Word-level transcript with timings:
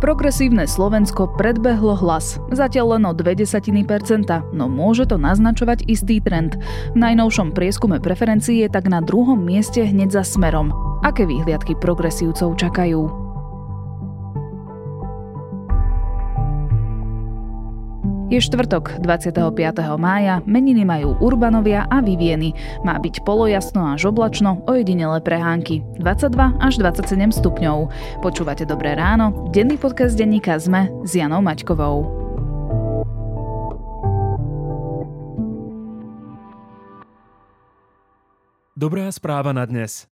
Progresívne 0.00 0.64
Slovensko 0.64 1.28
predbehlo 1.36 1.92
hlas, 1.92 2.40
zatiaľ 2.48 2.96
len 2.96 3.04
o 3.04 3.12
0,2%, 3.12 3.68
no 4.56 4.64
môže 4.64 5.04
to 5.04 5.20
naznačovať 5.20 5.84
istý 5.92 6.24
trend. 6.24 6.56
V 6.96 6.98
najnovšom 6.98 7.52
prieskume 7.52 8.00
preferencií 8.00 8.64
je 8.64 8.72
tak 8.72 8.88
na 8.88 9.04
druhom 9.04 9.36
mieste 9.36 9.84
hneď 9.84 10.16
za 10.16 10.24
smerom. 10.24 10.72
Aké 11.04 11.28
výhliadky 11.28 11.76
progresívcov 11.76 12.56
čakajú? 12.56 13.29
Je 18.30 18.38
štvrtok, 18.38 19.02
25. 19.02 19.42
mája, 19.98 20.38
meniny 20.46 20.86
majú 20.86 21.18
Urbanovia 21.18 21.90
a 21.90 21.98
Vivieny. 21.98 22.54
Má 22.86 22.94
byť 23.02 23.26
polojasno 23.26 23.90
až 23.90 24.14
oblačno, 24.14 24.62
ojedinele 24.70 25.18
prehánky. 25.18 25.82
22 25.98 26.62
až 26.62 26.78
27 26.78 27.34
stupňov. 27.34 27.90
Počúvate 28.22 28.62
Dobré 28.70 28.94
ráno, 28.94 29.50
denný 29.50 29.82
podcast 29.82 30.14
denníka 30.14 30.62
ZME 30.62 31.02
s 31.02 31.18
Janou 31.18 31.42
Maťkovou. 31.42 32.06
Dobrá 38.78 39.10
správa 39.10 39.50
na 39.50 39.66
dnes. 39.66 40.09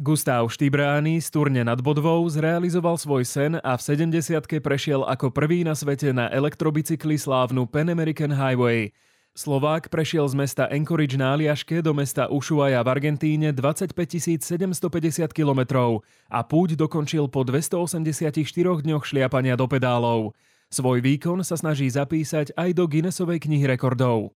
Gustav 0.00 0.48
Štibrány 0.48 1.20
z 1.20 1.28
turne 1.28 1.60
nad 1.60 1.76
Bodvou 1.84 2.24
zrealizoval 2.24 2.96
svoj 2.96 3.20
sen 3.20 3.60
a 3.60 3.76
v 3.76 3.84
70 3.84 4.48
prešiel 4.64 5.04
ako 5.04 5.28
prvý 5.28 5.60
na 5.60 5.76
svete 5.76 6.16
na 6.16 6.32
elektrobicykli 6.32 7.20
slávnu 7.20 7.68
Pan 7.68 7.92
American 7.92 8.32
Highway. 8.32 8.96
Slovák 9.36 9.92
prešiel 9.92 10.24
z 10.24 10.40
mesta 10.40 10.64
Anchorage 10.72 11.20
na 11.20 11.36
Aliaške 11.36 11.84
do 11.84 11.92
mesta 11.92 12.32
Ushuaia 12.32 12.80
v 12.80 12.88
Argentíne 12.96 13.52
25 13.52 13.92
750 14.40 15.36
km 15.36 15.92
a 16.32 16.40
púť 16.48 16.80
dokončil 16.80 17.28
po 17.28 17.44
284 17.44 18.40
dňoch 18.80 19.04
šliapania 19.04 19.52
do 19.52 19.68
pedálov. 19.68 20.32
Svoj 20.72 21.04
výkon 21.04 21.44
sa 21.44 21.60
snaží 21.60 21.92
zapísať 21.92 22.56
aj 22.56 22.72
do 22.72 22.88
Guinnessovej 22.88 23.36
knihy 23.36 23.68
rekordov. 23.68 24.32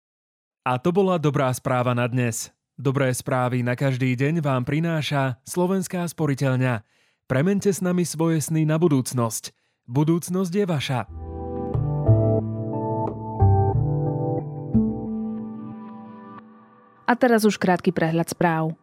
A 0.64 0.80
to 0.80 0.88
bola 0.88 1.20
dobrá 1.20 1.52
správa 1.52 1.92
na 1.92 2.08
dnes. 2.08 2.48
Dobré 2.80 3.12
správy 3.12 3.60
na 3.60 3.76
každý 3.76 4.16
deň 4.16 4.40
vám 4.40 4.64
prináša 4.64 5.36
Slovenská 5.44 6.00
sporiteľňa. 6.08 6.80
Premente 7.28 7.68
s 7.68 7.84
nami 7.84 8.08
svoje 8.08 8.40
sny 8.40 8.64
na 8.64 8.80
budúcnosť. 8.80 9.52
Budúcnosť 9.84 10.48
je 10.48 10.64
vaša. 10.64 11.00
A 17.04 17.12
teraz 17.20 17.44
už 17.44 17.60
krátky 17.60 17.92
prehľad 17.92 18.32
správ. 18.32 18.79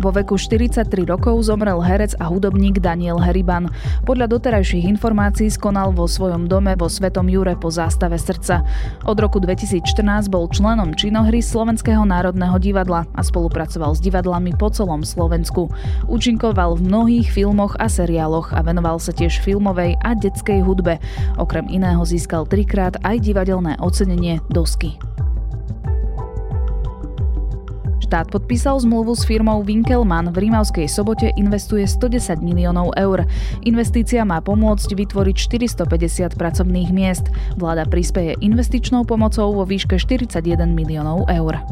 Vo 0.00 0.08
veku 0.08 0.40
43 0.40 0.88
rokov 1.04 1.44
zomrel 1.44 1.76
herec 1.84 2.16
a 2.16 2.24
hudobník 2.24 2.80
Daniel 2.80 3.20
Heriban. 3.20 3.68
Podľa 4.08 4.32
doterajších 4.32 4.88
informácií 4.88 5.52
skonal 5.52 5.92
vo 5.92 6.08
svojom 6.08 6.48
dome 6.48 6.72
vo 6.72 6.88
Svetom 6.88 7.28
Jure 7.28 7.52
po 7.52 7.68
zástave 7.68 8.16
srdca. 8.16 8.64
Od 9.04 9.12
roku 9.20 9.44
2014 9.44 10.32
bol 10.32 10.48
členom 10.48 10.96
činohry 10.96 11.44
Slovenského 11.44 12.00
národného 12.08 12.56
divadla 12.56 13.04
a 13.12 13.20
spolupracoval 13.20 13.92
s 13.92 14.00
divadlami 14.00 14.56
po 14.56 14.72
celom 14.72 15.04
Slovensku. 15.04 15.68
Účinkoval 16.08 16.80
v 16.80 16.88
mnohých 16.88 17.28
filmoch 17.28 17.76
a 17.76 17.84
seriáloch 17.92 18.56
a 18.56 18.64
venoval 18.64 18.96
sa 18.96 19.12
tiež 19.12 19.44
filmovej 19.44 20.00
a 20.00 20.16
detskej 20.16 20.64
hudbe. 20.64 20.96
Okrem 21.36 21.68
iného 21.68 22.00
získal 22.08 22.48
trikrát 22.48 22.96
aj 23.04 23.20
divadelné 23.20 23.76
ocenenie 23.84 24.40
Dosky. 24.48 25.09
Štát 28.10 28.26
podpísal 28.26 28.74
zmluvu 28.82 29.14
s 29.14 29.22
firmou 29.22 29.62
Winkelmann. 29.62 30.34
V 30.34 30.50
Rímavskej 30.50 30.90
sobote 30.90 31.30
investuje 31.38 31.86
110 31.86 32.42
miliónov 32.42 32.90
eur. 32.98 33.22
Investícia 33.62 34.26
má 34.26 34.42
pomôcť 34.42 34.98
vytvoriť 34.98 35.36
450 35.78 36.34
pracovných 36.34 36.90
miest. 36.90 37.30
Vláda 37.54 37.86
prispieje 37.86 38.34
investičnou 38.42 39.06
pomocou 39.06 39.54
vo 39.54 39.62
výške 39.62 39.94
41 39.94 40.42
miliónov 40.74 41.30
eur. 41.30 41.62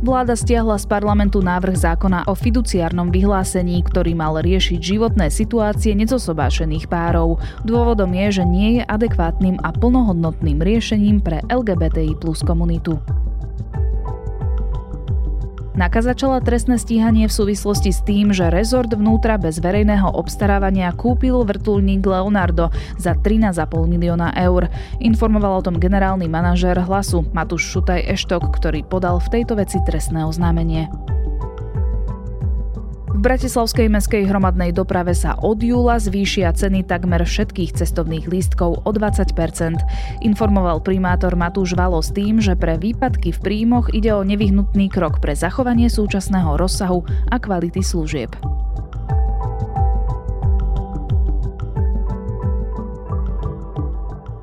Vláda 0.00 0.32
stiahla 0.32 0.80
z 0.80 0.88
parlamentu 0.88 1.44
návrh 1.44 1.76
zákona 1.76 2.24
o 2.24 2.32
fiduciárnom 2.32 3.12
vyhlásení, 3.12 3.84
ktorý 3.84 4.16
mal 4.16 4.40
riešiť 4.40 4.80
životné 4.80 5.28
situácie 5.28 5.92
nezosobášených 5.92 6.88
párov. 6.88 7.36
Dôvodom 7.68 8.16
je, 8.16 8.40
že 8.40 8.44
nie 8.48 8.80
je 8.80 8.82
adekvátnym 8.88 9.60
a 9.60 9.68
plnohodnotným 9.76 10.56
riešením 10.56 11.20
pre 11.20 11.44
LGBTI 11.52 12.16
plus 12.16 12.40
komunitu. 12.40 12.96
Naka 15.70 16.02
začala 16.02 16.42
trestné 16.42 16.82
stíhanie 16.82 17.30
v 17.30 17.36
súvislosti 17.36 17.94
s 17.94 18.02
tým, 18.02 18.34
že 18.34 18.50
rezort 18.50 18.90
vnútra 18.90 19.38
bez 19.38 19.62
verejného 19.62 20.18
obstarávania 20.18 20.90
kúpil 20.90 21.46
vrtulník 21.46 22.02
Leonardo 22.02 22.74
za 22.98 23.14
13,5 23.14 23.86
milióna 23.86 24.34
eur. 24.34 24.66
Informoval 24.98 25.62
o 25.62 25.64
tom 25.70 25.78
generálny 25.78 26.26
manažér 26.26 26.82
hlasu 26.82 27.22
Matúš 27.30 27.70
Šutaj 27.70 28.02
Eštok, 28.02 28.50
ktorý 28.50 28.82
podal 28.82 29.22
v 29.22 29.40
tejto 29.40 29.54
veci 29.54 29.78
trestné 29.86 30.26
oznámenie. 30.26 30.90
V 33.20 33.28
Bratislavskej 33.28 33.92
meskej 33.92 34.24
hromadnej 34.32 34.72
doprave 34.72 35.12
sa 35.12 35.36
od 35.36 35.60
júla 35.60 36.00
zvýšia 36.00 36.56
ceny 36.56 36.88
takmer 36.88 37.20
všetkých 37.20 37.76
cestovných 37.76 38.24
lístkov 38.24 38.80
o 38.80 38.90
20% 38.96 39.36
informoval 40.24 40.80
primátor 40.80 41.36
Matúš 41.36 41.76
Valo 41.76 42.00
s 42.00 42.16
tým, 42.16 42.40
že 42.40 42.56
pre 42.56 42.80
výpadky 42.80 43.36
v 43.36 43.40
príjmoch 43.44 43.92
ide 43.92 44.16
o 44.16 44.24
nevyhnutný 44.24 44.88
krok 44.88 45.20
pre 45.20 45.36
zachovanie 45.36 45.92
súčasného 45.92 46.56
rozsahu 46.56 47.04
a 47.28 47.36
kvality 47.36 47.84
služieb. 47.84 48.32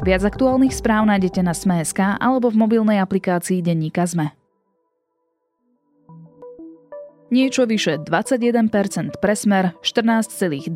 Viac 0.05 0.21
aktuálnych 0.21 0.77
správ 0.77 1.09
nájdete 1.09 1.41
na 1.41 1.57
Sme.sk 1.57 2.21
alebo 2.21 2.53
v 2.53 2.61
mobilnej 2.61 3.01
aplikácii 3.01 3.57
Denníka 3.65 4.05
Sme. 4.05 4.37
Niečo 7.27 7.67
vyše 7.67 7.99
21% 7.99 9.19
pre 9.19 9.35
smer, 9.35 9.75
14,2% 9.83 10.71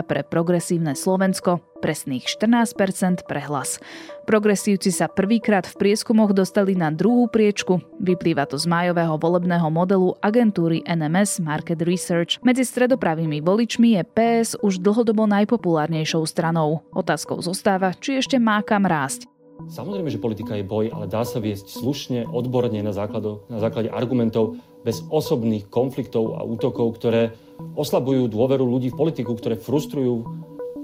pre 0.00 0.20
progresívne 0.24 0.96
Slovensko, 0.96 1.60
presných 1.84 2.24
14% 2.24 3.28
pre 3.28 3.44
hlas. 3.44 3.76
Progresívci 4.24 4.88
sa 4.88 5.04
prvýkrát 5.04 5.68
v 5.68 5.76
prieskumoch 5.76 6.32
dostali 6.32 6.72
na 6.72 6.88
druhú 6.88 7.28
priečku. 7.28 7.84
Vyplýva 8.00 8.48
to 8.48 8.56
z 8.56 8.64
májového 8.64 9.20
volebného 9.20 9.68
modelu 9.68 10.16
agentúry 10.24 10.80
NMS 10.88 11.44
Market 11.44 11.84
Research. 11.84 12.40
Medzi 12.40 12.64
stredopravými 12.64 13.44
voličmi 13.44 14.00
je 14.00 14.02
PS 14.16 14.56
už 14.64 14.80
dlhodobo 14.80 15.28
najpopulárnejšou 15.28 16.24
stranou. 16.24 16.88
Otázkou 16.96 17.44
zostáva, 17.44 17.92
či 18.00 18.16
ešte 18.16 18.40
má 18.40 18.64
kam 18.64 18.88
rásť. 18.88 19.33
Samozrejme, 19.64 20.12
že 20.12 20.20
politika 20.20 20.54
je 20.54 20.64
boj, 20.66 20.92
ale 20.92 21.08
dá 21.08 21.24
sa 21.24 21.40
viesť 21.40 21.80
slušne, 21.80 22.28
odborne 22.28 22.76
na, 22.84 22.92
základu, 22.92 23.44
na 23.48 23.58
základe 23.58 23.88
argumentov, 23.88 24.60
bez 24.84 25.00
osobných 25.08 25.72
konfliktov 25.72 26.36
a 26.36 26.44
útokov, 26.44 27.00
ktoré 27.00 27.32
oslabujú 27.72 28.28
dôveru 28.28 28.68
ľudí 28.68 28.92
v 28.92 28.98
politiku, 29.00 29.32
ktoré 29.32 29.56
frustrujú 29.56 30.28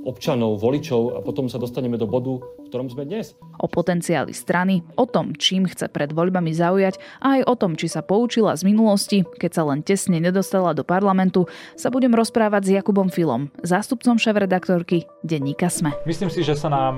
občanov, 0.01 0.57
voličov 0.57 1.13
a 1.13 1.19
potom 1.21 1.53
sa 1.53 1.61
dostaneme 1.61 2.01
do 2.01 2.09
bodu, 2.09 2.41
v 2.41 2.67
ktorom 2.73 2.89
sme 2.89 3.05
dnes. 3.05 3.37
O 3.61 3.69
potenciáli 3.69 4.33
strany, 4.33 4.81
o 4.97 5.05
tom, 5.05 5.37
čím 5.37 5.69
chce 5.69 5.93
pred 5.93 6.17
voľbami 6.17 6.57
zaujať 6.57 6.97
a 7.21 7.37
aj 7.37 7.41
o 7.45 7.55
tom, 7.61 7.77
či 7.77 7.93
sa 7.93 8.01
poučila 8.01 8.57
z 8.57 8.65
minulosti, 8.65 9.29
keď 9.37 9.51
sa 9.53 9.63
len 9.69 9.85
tesne 9.85 10.17
nedostala 10.17 10.73
do 10.73 10.89
parlamentu, 10.89 11.45
sa 11.77 11.93
budem 11.93 12.17
rozprávať 12.17 12.63
s 12.65 12.71
Jakubom 12.81 13.13
Filom, 13.13 13.53
zástupcom 13.61 14.17
šéf-redaktorky 14.17 15.05
denníka 15.21 15.69
Sme. 15.69 15.93
Myslím 16.09 16.33
si, 16.33 16.41
že 16.41 16.57
sa 16.57 16.73
nám 16.73 16.97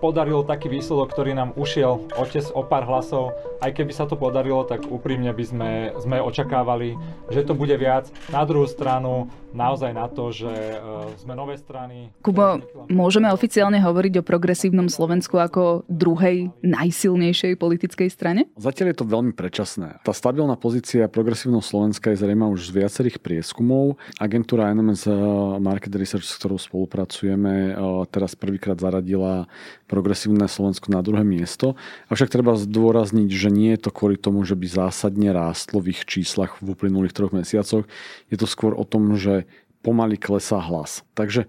podaril 0.00 0.42
taký 0.42 0.72
výsledok, 0.72 1.12
ktorý 1.12 1.36
nám 1.36 1.52
ušiel 1.54 2.08
otec 2.16 2.48
o 2.56 2.64
pár 2.64 2.88
hlasov. 2.88 3.36
Aj 3.60 3.68
keby 3.70 3.92
sa 3.92 4.08
to 4.08 4.16
podarilo, 4.16 4.64
tak 4.64 4.88
úprimne 4.88 5.30
by 5.30 5.44
sme, 5.44 5.70
sme 6.00 6.16
očakávali, 6.18 6.96
že 7.28 7.44
to 7.44 7.52
bude 7.52 7.76
viac. 7.76 8.08
Na 8.32 8.42
druhú 8.48 8.64
stranu 8.64 9.28
naozaj 9.52 9.92
na 9.94 10.06
to, 10.06 10.30
že 10.30 10.50
uh, 10.50 11.10
sme 11.18 11.34
nové 11.34 11.58
strany. 11.58 12.10
Kubo, 12.22 12.62
môžeme 12.90 13.30
oficiálne 13.30 13.78
hovoriť 13.82 14.22
o 14.22 14.26
progresívnom 14.26 14.86
Slovensku 14.86 15.38
ako 15.38 15.86
druhej 15.90 16.54
najsilnejšej 16.62 17.58
politickej 17.58 18.08
strane? 18.10 18.46
Zatiaľ 18.58 18.94
je 18.94 18.98
to 19.02 19.06
veľmi 19.06 19.32
predčasné. 19.34 20.02
Tá 20.02 20.12
stabilná 20.14 20.54
pozícia 20.54 21.10
progresívneho 21.10 21.62
Slovenska 21.62 22.14
je 22.14 22.22
zrejme 22.22 22.46
už 22.50 22.70
z 22.70 22.84
viacerých 22.84 23.18
prieskumov. 23.22 23.98
Agentúra 24.18 24.70
NMS 24.70 25.10
eh, 25.10 25.14
Market 25.58 25.92
Research, 25.94 26.26
s 26.26 26.38
ktorou 26.38 26.58
spolupracujeme, 26.58 27.54
eh, 27.70 27.76
teraz 28.10 28.38
prvýkrát 28.38 28.78
zaradila 28.78 29.50
progresívne 29.90 30.46
Slovensko 30.46 30.94
na 30.94 31.02
druhé 31.02 31.26
miesto. 31.26 31.74
Avšak 32.06 32.30
treba 32.30 32.54
zdôrazniť, 32.54 33.28
že 33.30 33.50
nie 33.50 33.74
je 33.74 33.82
to 33.86 33.90
kvôli 33.90 34.14
tomu, 34.14 34.46
že 34.46 34.54
by 34.54 34.66
zásadne 34.70 35.34
rástlo 35.34 35.82
v 35.82 35.94
ich 35.94 36.06
číslach 36.06 36.62
v 36.62 36.74
uplynulých 36.78 37.14
troch 37.14 37.34
mesiacoch. 37.34 37.90
Je 38.30 38.36
to 38.38 38.46
skôr 38.46 38.78
o 38.78 38.86
tom, 38.86 39.18
že 39.18 39.39
pomaly 39.82 40.20
klesá 40.20 40.60
hlas. 40.60 41.04
Takže 41.14 41.48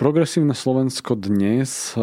Progresívne 0.00 0.56
Slovensko 0.56 1.12
dnes 1.12 1.92
eh, 1.92 2.00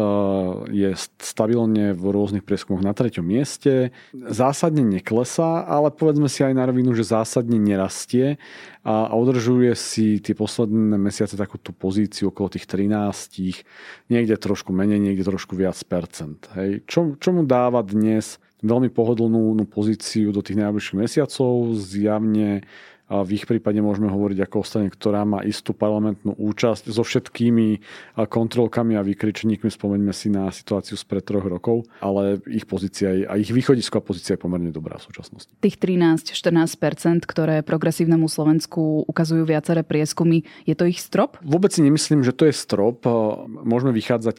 je 0.70 0.94
stabilne 1.18 1.98
v 1.98 2.04
rôznych 2.14 2.46
prieskumoch 2.46 2.78
na 2.78 2.94
treťom 2.94 3.26
mieste. 3.26 3.90
Zásadne 4.14 4.86
neklesá, 4.86 5.66
ale 5.66 5.90
povedzme 5.90 6.30
si 6.30 6.46
aj 6.46 6.54
na 6.54 6.70
rovinu, 6.70 6.94
že 6.94 7.02
zásadne 7.02 7.58
nerastie 7.58 8.38
a 8.86 9.10
udržuje 9.18 9.74
si 9.74 10.22
tie 10.22 10.30
posledné 10.38 10.94
mesiace 10.94 11.34
takú 11.34 11.58
tú 11.58 11.74
pozíciu 11.74 12.30
okolo 12.30 12.54
tých 12.54 12.70
13, 12.70 13.66
niekde 14.14 14.38
trošku 14.38 14.70
menej, 14.70 15.02
niekde 15.02 15.26
trošku 15.26 15.58
viac 15.58 15.82
percent. 15.90 16.46
Hej. 16.54 16.86
Čo, 16.86 17.18
čo 17.18 17.34
mu 17.34 17.42
dáva 17.42 17.82
dnes 17.82 18.38
veľmi 18.62 18.94
pohodlnú 18.94 19.58
pozíciu 19.66 20.30
do 20.30 20.38
tých 20.38 20.54
najbližších 20.62 21.02
mesiacov, 21.02 21.74
zjavne 21.74 22.62
a 23.08 23.24
v 23.24 23.40
ich 23.40 23.48
prípade 23.48 23.80
môžeme 23.80 24.12
hovoriť 24.12 24.44
ako 24.44 24.56
o 24.60 24.64
strane, 24.68 24.88
ktorá 24.92 25.24
má 25.24 25.40
istú 25.40 25.72
parlamentnú 25.72 26.36
účasť 26.36 26.92
so 26.92 27.00
všetkými 27.00 27.80
kontrolkami 28.28 28.94
a 28.94 29.02
vykričníkmi. 29.02 29.72
Spomeňme 29.72 30.12
si 30.12 30.28
na 30.28 30.52
situáciu 30.52 31.00
spred 31.00 31.24
troch 31.24 31.48
rokov, 31.48 31.88
ale 32.04 32.36
ich 32.44 32.68
pozícia 32.68 33.24
a 33.24 33.40
ich 33.40 33.48
východisková 33.48 34.04
pozícia 34.04 34.36
je 34.36 34.44
pomerne 34.44 34.68
dobrá 34.68 35.00
v 35.00 35.08
súčasnosti. 35.08 35.48
Tých 35.64 35.80
13-14%, 35.80 37.24
ktoré 37.24 37.64
progresívnemu 37.64 38.28
Slovensku 38.28 39.08
ukazujú 39.08 39.48
viaceré 39.48 39.80
prieskumy, 39.80 40.44
je 40.68 40.76
to 40.76 40.84
ich 40.84 41.00
strop? 41.00 41.40
Vôbec 41.40 41.72
si 41.72 41.80
nemyslím, 41.80 42.20
že 42.20 42.36
to 42.36 42.44
je 42.44 42.52
strop. 42.52 43.08
Môžeme 43.48 43.96
vychádzať 43.96 44.38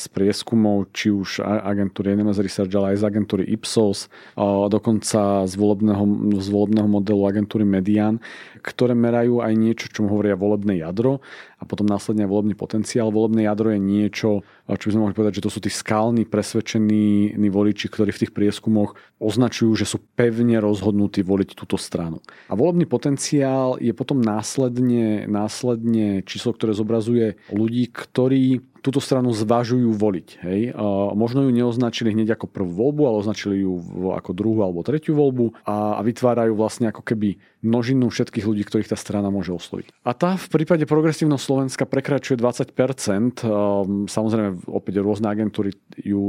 z 0.00 0.04
prieskumov, 0.08 0.88
či 0.96 1.12
už 1.12 1.44
agentúry 1.44 2.16
NMS 2.16 2.40
Research, 2.40 2.72
ale 2.72 2.96
aj 2.96 3.04
z 3.04 3.04
agentúry 3.04 3.44
Ipsos, 3.52 4.08
dokonca 4.72 5.44
z 5.44 5.54
volebného, 5.60 6.04
z 6.40 6.48
volebného 6.48 6.88
modelu 6.88 7.22
agentúry 7.28 7.68
Media 7.68 8.05
strán, 8.06 8.22
ktoré 8.62 8.94
merajú 8.94 9.42
aj 9.42 9.52
niečo, 9.58 9.90
čo 9.90 10.06
hovoria 10.06 10.38
volebné 10.38 10.78
jadro 10.78 11.18
a 11.58 11.64
potom 11.66 11.88
následne 11.88 12.22
aj 12.22 12.30
volebný 12.30 12.54
potenciál. 12.54 13.10
Volebné 13.10 13.50
jadro 13.50 13.74
je 13.74 13.80
niečo, 13.82 14.46
čo 14.70 14.86
by 14.86 14.92
sme 14.94 15.02
mohli 15.02 15.16
povedať, 15.18 15.42
že 15.42 15.44
to 15.46 15.50
sú 15.50 15.58
tí 15.58 15.70
skalní, 15.72 16.22
presvedčení 16.28 17.34
voliči, 17.50 17.90
ktorí 17.90 18.14
v 18.14 18.22
tých 18.26 18.32
prieskumoch 18.36 18.94
označujú, 19.18 19.72
že 19.74 19.88
sú 19.88 19.98
pevne 20.14 20.62
rozhodnutí 20.62 21.26
voliť 21.26 21.58
túto 21.58 21.74
stranu. 21.80 22.22
A 22.46 22.54
volebný 22.54 22.86
potenciál 22.86 23.80
je 23.82 23.90
potom 23.96 24.22
následne, 24.22 25.26
následne 25.26 26.22
číslo, 26.22 26.54
ktoré 26.54 26.76
zobrazuje 26.76 27.40
ľudí, 27.50 27.88
ktorí 27.90 28.60
túto 28.86 29.02
stranu 29.02 29.34
zvažujú 29.34 29.90
voliť. 29.90 30.28
Hej. 30.46 30.60
Možno 31.18 31.42
ju 31.42 31.50
neoznačili 31.50 32.14
hneď 32.14 32.38
ako 32.38 32.46
prvú 32.46 32.70
voľbu, 32.70 33.02
ale 33.02 33.16
označili 33.26 33.66
ju 33.66 33.82
ako 34.14 34.30
druhú 34.30 34.62
alebo 34.62 34.86
tretiu 34.86 35.18
voľbu 35.18 35.66
a, 35.66 35.98
a 35.98 36.00
vytvárajú 36.06 36.54
vlastne 36.54 36.94
ako 36.94 37.02
keby 37.02 37.42
množinu 37.66 38.06
všetkých 38.06 38.46
ľudí, 38.46 38.62
ktorých 38.62 38.94
tá 38.94 38.94
strana 38.94 39.26
môže 39.34 39.50
osloviť. 39.50 39.90
A 40.06 40.14
tá 40.14 40.38
v 40.38 40.46
prípade 40.46 40.86
progresívneho 40.86 41.40
Slovenska 41.40 41.82
prekračuje 41.82 42.38
20%. 42.38 43.42
Ehm, 43.42 44.06
samozrejme, 44.06 44.70
opäť 44.70 45.02
rôzne 45.02 45.26
agentúry 45.26 45.74
ju, 45.98 46.20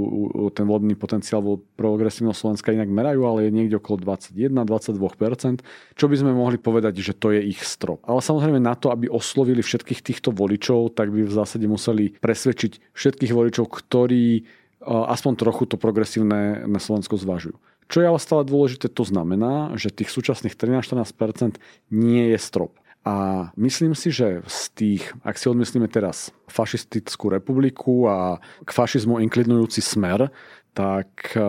ten 0.58 0.66
volebný 0.66 0.98
potenciál 0.98 1.46
vo 1.46 1.62
progresívneho 1.78 2.34
Slovenska 2.34 2.74
inak 2.74 2.90
merajú, 2.90 3.22
ale 3.30 3.48
je 3.48 3.52
niekde 3.54 3.78
okolo 3.78 4.02
21-22%, 4.02 5.62
čo 5.94 6.06
by 6.10 6.16
sme 6.18 6.34
mohli 6.34 6.58
povedať, 6.58 6.98
že 6.98 7.14
to 7.14 7.30
je 7.36 7.54
ich 7.54 7.62
strop. 7.62 8.02
Ale 8.10 8.24
samozrejme 8.24 8.58
na 8.58 8.74
to, 8.74 8.90
aby 8.90 9.06
oslovili 9.06 9.62
všetkých 9.62 10.02
týchto 10.02 10.34
voličov, 10.34 10.98
tak 10.98 11.14
by 11.14 11.28
v 11.28 11.34
zásade 11.34 11.70
museli 11.70 12.18
presvedčiť 12.18 12.47
presvedčiť 12.48 12.96
všetkých 12.96 13.36
voličov, 13.36 13.68
ktorí 13.68 14.40
e, 14.40 14.42
aspoň 14.88 15.34
trochu 15.36 15.68
to 15.68 15.76
progresívne 15.76 16.64
na 16.64 16.80
Slovensko 16.80 17.20
zvažujú. 17.20 17.60
Čo 17.92 17.98
je 18.00 18.08
ale 18.08 18.20
stále 18.24 18.48
dôležité, 18.48 18.88
to 18.88 19.04
znamená, 19.04 19.76
že 19.76 19.92
tých 19.92 20.08
súčasných 20.08 20.56
13-14% 20.56 21.60
nie 21.92 22.32
je 22.32 22.40
strop. 22.40 22.80
A 23.04 23.48
myslím 23.60 23.96
si, 23.96 24.12
že 24.12 24.44
z 24.48 24.64
tých, 24.76 25.04
ak 25.24 25.40
si 25.40 25.48
odmyslíme 25.48 25.88
teraz 25.88 26.32
fašistickú 26.48 27.32
republiku 27.32 28.08
a 28.08 28.40
k 28.64 28.70
fašizmu 28.72 29.20
inklinujúci 29.28 29.84
smer, 29.84 30.32
tak 30.72 31.36
e, 31.36 31.44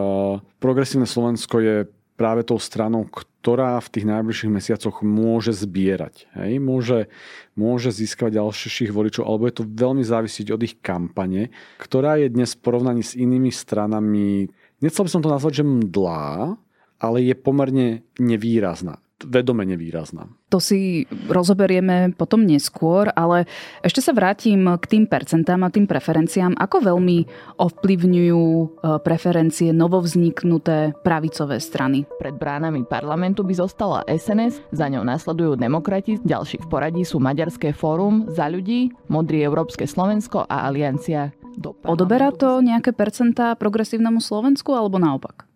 progresívne 0.58 1.06
Slovensko 1.06 1.62
je 1.62 1.76
práve 2.18 2.42
tou 2.42 2.58
stranou, 2.58 3.06
ktorá 3.06 3.78
v 3.78 3.88
tých 3.94 4.06
najbližších 4.10 4.50
mesiacoch 4.50 5.06
môže 5.06 5.54
zbierať. 5.54 6.26
Hej? 6.34 6.58
Môže, 6.58 7.06
môže 7.54 7.94
získať 7.94 8.42
ďalších 8.42 8.90
voličov, 8.90 9.22
alebo 9.22 9.46
je 9.46 9.62
to 9.62 9.64
veľmi 9.64 10.02
závisiť 10.02 10.50
od 10.50 10.60
ich 10.66 10.74
kampane, 10.82 11.54
ktorá 11.78 12.18
je 12.18 12.34
dnes 12.34 12.50
v 12.58 12.62
porovnaní 12.66 13.06
s 13.06 13.14
inými 13.14 13.54
stranami, 13.54 14.50
nechcel 14.82 15.06
by 15.06 15.10
som 15.14 15.22
to 15.22 15.30
nazvať, 15.30 15.62
že 15.62 15.70
mdlá, 15.70 16.58
ale 16.98 17.18
je 17.22 17.34
pomerne 17.38 18.02
nevýrazná 18.18 18.98
vedome 19.26 19.66
nevýrazná. 19.66 20.30
To 20.48 20.62
si 20.62 21.04
rozoberieme 21.28 22.14
potom 22.16 22.46
neskôr, 22.46 23.10
ale 23.12 23.44
ešte 23.82 24.00
sa 24.00 24.14
vrátim 24.14 24.64
k 24.78 24.84
tým 24.86 25.04
percentám 25.04 25.60
a 25.66 25.72
tým 25.72 25.84
preferenciám. 25.84 26.56
Ako 26.56 26.80
veľmi 26.84 27.18
ovplyvňujú 27.58 28.44
e, 28.46 28.66
preferencie 29.02 29.74
novovzniknuté 29.74 30.96
pravicové 31.02 31.58
strany? 31.58 32.06
Pred 32.16 32.38
bránami 32.38 32.86
parlamentu 32.86 33.42
by 33.42 33.54
zostala 33.58 34.06
SNS, 34.08 34.70
za 34.72 34.86
ňou 34.88 35.02
následujú 35.04 35.58
demokrati, 35.58 36.16
ďalší 36.22 36.62
v 36.64 36.66
poradí 36.70 37.02
sú 37.02 37.18
Maďarské 37.18 37.74
fórum, 37.74 38.30
Za 38.30 38.46
ľudí, 38.46 38.94
Modrý 39.10 39.42
Európske 39.44 39.84
Slovensko 39.84 40.46
a 40.46 40.68
Aliancia. 40.68 41.34
Odoberá 41.82 42.30
to 42.30 42.62
nejaké 42.62 42.94
percentá 42.94 43.58
progresívnemu 43.58 44.22
Slovensku 44.22 44.70
alebo 44.70 45.02
naopak? 45.02 45.47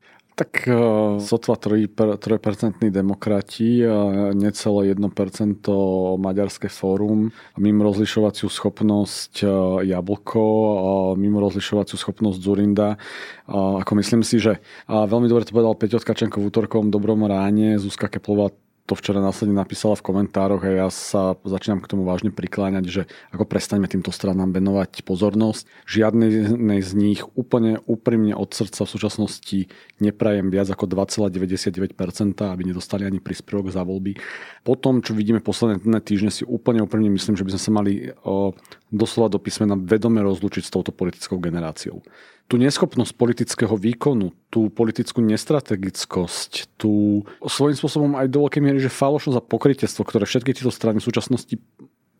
Tak 0.42 0.66
uh, 0.66 1.22
sotva 1.22 1.54
3%, 1.54 2.18
3% 2.18 2.90
demokrati, 2.90 3.78
necelé 4.34 4.90
1% 4.90 4.98
Maďarské 6.18 6.66
fórum, 6.66 7.30
mimo 7.62 7.86
rozlišovaciu 7.86 8.50
schopnosť 8.50 9.46
uh, 9.46 9.86
Jablko, 9.86 10.42
mimo 11.14 11.38
rozlišovaciu 11.46 11.94
schopnosť 11.94 12.42
Zurinda. 12.42 12.98
Ako 13.46 13.94
myslím 14.02 14.26
si, 14.26 14.42
že 14.42 14.58
veľmi 14.90 15.30
dobre 15.30 15.46
to 15.46 15.54
povedal 15.54 15.78
Peťo 15.78 16.02
Tkačenko 16.02 16.42
v 16.42 16.50
útorkom 16.50 16.90
dobrom 16.90 17.22
ráne, 17.22 17.78
Zuzka 17.78 18.10
Keplová 18.10 18.50
to 18.82 18.98
včera 18.98 19.22
následne 19.22 19.54
napísala 19.54 19.94
v 19.94 20.02
komentároch 20.02 20.66
a 20.66 20.86
ja 20.86 20.88
sa 20.90 21.38
začínam 21.46 21.78
k 21.78 21.86
tomu 21.86 22.02
vážne 22.02 22.34
prikláňať, 22.34 22.84
že 22.90 23.02
ako 23.30 23.46
prestaňme 23.46 23.86
týmto 23.86 24.10
stranám 24.10 24.50
venovať 24.50 25.06
pozornosť. 25.06 25.70
Žiadnej 25.86 26.80
z 26.82 26.92
nich 26.98 27.22
úplne 27.38 27.78
úprimne 27.86 28.34
od 28.34 28.50
srdca 28.50 28.82
v 28.82 28.92
súčasnosti 28.92 29.58
neprajem 30.02 30.50
viac 30.50 30.66
ako 30.74 30.90
2,99%, 30.90 31.94
aby 32.42 32.62
nedostali 32.66 33.06
ani 33.06 33.22
príspevok 33.22 33.70
za 33.70 33.86
voľby. 33.86 34.18
Po 34.66 34.74
tom, 34.74 34.98
čo 34.98 35.14
vidíme 35.14 35.38
posledné 35.38 36.02
týždne, 36.02 36.34
si 36.34 36.42
úplne 36.42 36.82
úprimne 36.82 37.08
myslím, 37.14 37.38
že 37.38 37.46
by 37.46 37.50
sme 37.54 37.62
sa 37.62 37.70
mali 37.70 37.92
o, 38.26 38.50
doslova 38.90 39.30
do 39.30 39.38
písmena 39.38 39.78
vedome 39.78 40.18
rozlučiť 40.26 40.66
s 40.66 40.74
touto 40.74 40.90
politickou 40.90 41.38
generáciou 41.38 42.02
tú 42.52 42.60
neschopnosť 42.60 43.16
politického 43.16 43.72
výkonu, 43.80 44.28
tú 44.52 44.68
politickú 44.68 45.24
nestrategickosť, 45.24 46.76
tú 46.76 47.24
svojím 47.40 47.80
spôsobom 47.80 48.12
aj 48.12 48.28
do 48.28 48.44
veľkej 48.44 48.60
miery, 48.60 48.76
že 48.76 48.92
falošnosť 48.92 49.40
a 49.40 49.48
pokrytectvo, 49.48 50.04
ktoré 50.04 50.28
všetky 50.28 50.52
tieto 50.52 50.68
strany 50.68 51.00
v 51.00 51.08
súčasnosti 51.08 51.56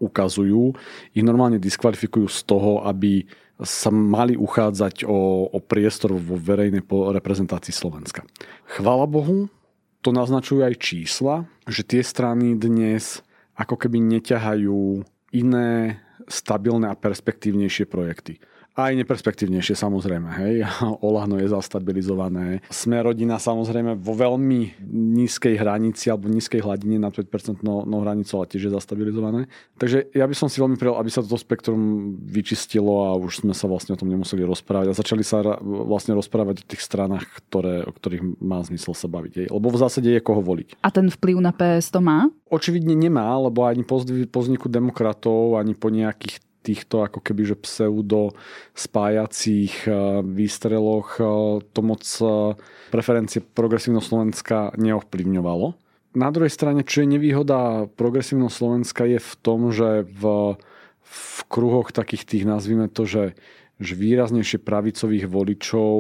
ukazujú, 0.01 0.73
ich 1.13 1.21
normálne 1.21 1.61
diskvalifikujú 1.61 2.33
z 2.33 2.49
toho, 2.49 2.81
aby 2.89 3.29
sa 3.61 3.93
mali 3.93 4.33
uchádzať 4.33 5.05
o, 5.05 5.53
o 5.53 5.59
priestor 5.61 6.17
vo 6.17 6.41
verejnej 6.41 6.81
reprezentácii 6.89 7.77
Slovenska. 7.77 8.25
Chvala 8.73 9.05
Bohu, 9.05 9.53
to 10.01 10.17
naznačujú 10.17 10.65
aj 10.65 10.81
čísla, 10.81 11.45
že 11.69 11.85
tie 11.85 12.01
strany 12.01 12.57
dnes 12.57 13.21
ako 13.53 13.77
keby 13.77 14.01
neťahajú 14.01 15.05
iné 15.37 16.01
stabilné 16.25 16.89
a 16.89 16.97
perspektívnejšie 16.97 17.85
projekty 17.85 18.41
aj 18.73 18.93
neperspektívnejšie 19.05 19.77
samozrejme. 19.77 20.29
Hej. 20.41 20.55
Olahno 21.07 21.37
je 21.37 21.49
zastabilizované. 21.53 22.65
Sme 22.73 23.05
rodina 23.05 23.37
samozrejme 23.37 24.01
vo 24.01 24.17
veľmi 24.17 24.81
nízkej 24.93 25.61
hranici 25.61 26.09
alebo 26.09 26.33
nízkej 26.33 26.65
hladine 26.65 26.97
na 26.97 27.13
5% 27.13 27.61
no, 27.61 27.85
no 27.85 28.01
hranicu, 28.01 28.41
ale 28.41 28.49
tiež 28.49 28.69
je 28.69 28.73
zastabilizované. 28.73 29.53
Takže 29.77 30.13
ja 30.17 30.25
by 30.25 30.35
som 30.37 30.49
si 30.49 30.65
veľmi 30.65 30.81
prijel, 30.81 30.97
aby 30.97 31.11
sa 31.13 31.21
toto 31.21 31.37
spektrum 31.37 32.15
vyčistilo 32.25 33.13
a 33.13 33.17
už 33.21 33.45
sme 33.45 33.53
sa 33.53 33.69
vlastne 33.69 33.93
o 33.93 34.01
tom 34.01 34.09
nemuseli 34.09 34.41
rozprávať 34.45 34.93
a 34.93 34.99
začali 34.99 35.25
sa 35.25 35.45
vlastne 35.63 36.17
rozprávať 36.17 36.65
o 36.65 36.69
tých 36.69 36.81
stranách, 36.81 37.29
ktoré, 37.49 37.85
o 37.85 37.93
ktorých 37.93 38.41
má 38.41 38.65
zmysel 38.65 38.97
sa 38.97 39.09
baviť. 39.09 39.33
Hej. 39.45 39.47
Lebo 39.53 39.69
v 39.69 39.81
zásade 39.81 40.09
je 40.09 40.21
koho 40.25 40.41
voliť. 40.41 40.81
A 40.81 40.89
ten 40.89 41.13
vplyv 41.13 41.37
na 41.45 41.53
PS 41.53 41.93
to 41.93 42.01
má? 42.01 42.33
Očividne 42.49 42.97
nemá, 42.97 43.37
lebo 43.37 43.65
ani 43.69 43.85
po 43.85 44.41
vzniku 44.41 44.69
demokratov, 44.69 45.57
ani 45.61 45.77
po 45.77 45.89
nejakých 45.89 46.41
týchto 46.63 47.03
ako 47.03 47.19
keby 47.19 47.43
že 47.43 47.57
pseudo 47.59 48.33
spájacích 48.73 49.91
eh, 49.91 50.23
výstreloch 50.23 51.19
eh, 51.19 51.27
to 51.75 51.81
moc 51.83 52.07
eh, 52.07 52.55
preferencie 52.95 53.43
progresívneho 53.43 54.01
Slovenska 54.01 54.71
neovplyvňovalo. 54.79 55.75
Na 56.13 56.29
druhej 56.29 56.53
strane, 56.53 56.85
čo 56.85 57.03
je 57.03 57.13
nevýhoda 57.19 57.89
progresívneho 57.97 58.53
Slovenska 58.53 59.09
je 59.09 59.17
v 59.17 59.33
tom, 59.41 59.73
že 59.73 60.05
v, 60.05 60.55
v 61.03 61.39
kruhoch 61.49 61.89
takých 61.89 62.29
tých, 62.29 62.45
nazvime 62.45 62.93
to, 62.93 63.09
že, 63.09 63.33
že 63.81 63.97
výraznejšie 63.97 64.61
pravicových 64.61 65.25
voličov 65.25 65.97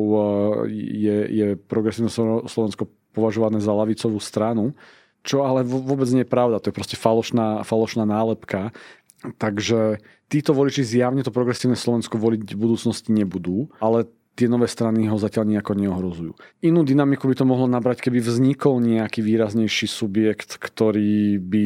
je, 0.69 1.19
je 1.33 1.47
progresívne 1.57 2.13
Slovensko 2.45 2.93
považované 3.17 3.57
za 3.65 3.73
lavicovú 3.73 4.21
stranu, 4.21 4.77
čo 5.23 5.47
ale 5.47 5.63
vôbec 5.63 6.11
nie 6.11 6.27
je 6.27 6.33
pravda. 6.35 6.59
To 6.59 6.69
je 6.69 6.77
proste 6.77 6.99
falošná, 6.99 7.63
falošná 7.63 8.03
nálepka 8.03 8.75
Takže 9.23 10.03
títo 10.27 10.51
voliči 10.57 10.83
zjavne 10.83 11.23
to 11.23 11.31
progresívne 11.31 11.79
Slovensko 11.79 12.19
voliť 12.19 12.55
v 12.55 12.59
budúcnosti 12.59 13.15
nebudú, 13.15 13.71
ale 13.79 14.11
tie 14.33 14.49
nové 14.49 14.65
strany 14.65 15.05
ho 15.13 15.21
zatiaľ 15.21 15.45
nejako 15.45 15.73
neohrozujú. 15.77 16.33
Inú 16.65 16.81
dynamiku 16.89 17.29
by 17.29 17.37
to 17.37 17.45
mohlo 17.45 17.69
nabrať, 17.69 18.01
keby 18.01 18.25
vznikol 18.25 18.81
nejaký 18.81 19.21
výraznejší 19.21 19.85
subjekt, 19.85 20.57
ktorý 20.57 21.37
by 21.37 21.65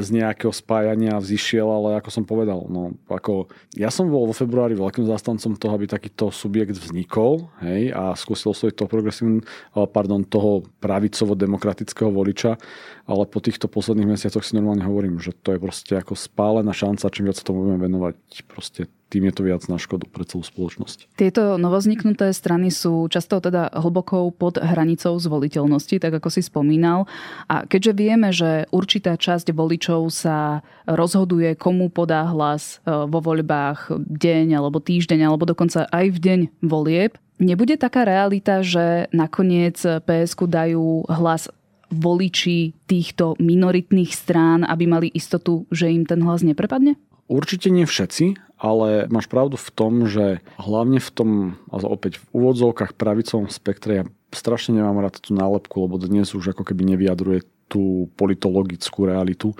z 0.00 0.08
nejakého 0.16 0.48
spájania 0.48 1.20
vzýšiel, 1.20 1.68
ale 1.68 2.00
ako 2.00 2.08
som 2.08 2.24
povedal, 2.24 2.64
no 2.72 2.96
ako 3.12 3.52
ja 3.76 3.92
som 3.92 4.08
bol 4.08 4.24
vo 4.24 4.32
februári 4.32 4.72
veľkým 4.72 5.04
zástancom 5.04 5.60
toho, 5.60 5.72
aby 5.76 5.84
takýto 5.84 6.32
subjekt 6.32 6.80
vznikol 6.80 7.52
hej, 7.60 7.92
a 7.92 8.16
skúsil 8.16 8.56
svoj 8.56 8.72
toho 8.72 8.88
progresívne, 8.88 9.44
pardon, 9.72 10.24
toho 10.24 10.64
pravicovo-demokratického 10.80 12.08
voliča, 12.08 12.56
ale 13.04 13.28
po 13.28 13.44
týchto 13.44 13.68
posledných 13.68 14.16
mesiacoch 14.16 14.44
si 14.44 14.56
normálne 14.56 14.84
hovorím, 14.84 15.20
že 15.20 15.36
to 15.36 15.52
je 15.52 15.60
proste 15.60 15.92
ako 15.92 16.16
spálená 16.16 16.72
šanca, 16.72 17.12
čím 17.12 17.28
viac 17.28 17.36
tomu 17.44 17.68
budeme 17.68 17.84
venovať, 17.84 18.16
proste 18.48 18.88
tým 19.08 19.24
je 19.28 19.34
to 19.34 19.42
viac 19.48 19.64
na 19.72 19.80
škodu 19.80 20.04
pre 20.04 20.28
celú 20.28 20.44
spoločnosť. 20.44 21.16
Tieto 21.16 21.56
novozniknuté 21.56 22.30
strany 22.36 22.68
sú 22.68 23.08
často 23.08 23.40
teda 23.40 23.72
hlboko 23.72 24.28
pod 24.30 24.60
hranicou 24.60 25.16
zvoliteľnosti, 25.16 25.96
tak 25.96 26.12
ako 26.20 26.28
si 26.28 26.44
spomínal. 26.44 27.08
A 27.48 27.64
keďže 27.64 27.92
vieme, 27.96 28.28
že 28.30 28.68
určitá 28.68 29.16
časť 29.16 29.50
voličov 29.56 30.12
sa 30.12 30.60
rozhoduje, 30.84 31.56
komu 31.56 31.88
podá 31.88 32.28
hlas 32.28 32.84
e, 32.84 32.92
vo 33.08 33.20
voľbách 33.24 33.96
deň 33.96 34.60
alebo 34.60 34.78
týždeň, 34.78 35.24
alebo 35.24 35.48
dokonca 35.48 35.88
aj 35.88 36.06
v 36.12 36.18
deň 36.20 36.40
volieb, 36.60 37.16
nebude 37.40 37.80
taká 37.80 38.04
realita, 38.04 38.60
že 38.60 39.08
nakoniec 39.16 39.80
PSK 39.80 40.40
dajú 40.44 41.08
hlas 41.08 41.48
voliči 41.88 42.76
týchto 42.84 43.40
minoritných 43.40 44.12
strán, 44.12 44.60
aby 44.68 44.84
mali 44.84 45.08
istotu, 45.08 45.64
že 45.72 45.88
im 45.88 46.04
ten 46.04 46.20
hlas 46.20 46.44
neprepadne? 46.44 47.00
Určite 47.28 47.72
nie 47.72 47.88
všetci, 47.88 48.47
ale 48.58 49.06
máš 49.06 49.30
pravdu 49.30 49.54
v 49.54 49.70
tom, 49.70 49.92
že 50.10 50.42
hlavne 50.58 50.98
v 50.98 51.10
tom, 51.14 51.30
opäť 51.70 52.18
v 52.18 52.42
úvodzovkách 52.42 52.98
pravicovom 52.98 53.46
spektre, 53.46 54.02
ja 54.02 54.04
strašne 54.34 54.82
nemám 54.82 55.00
rád 55.00 55.22
tú 55.22 55.32
nálepku, 55.32 55.88
lebo 55.88 55.96
dnes 55.96 56.34
už 56.34 56.52
ako 56.52 56.66
keby 56.66 56.94
nevyjadruje 56.94 57.46
tú 57.68 58.08
politologickú 58.16 59.04
realitu, 59.04 59.52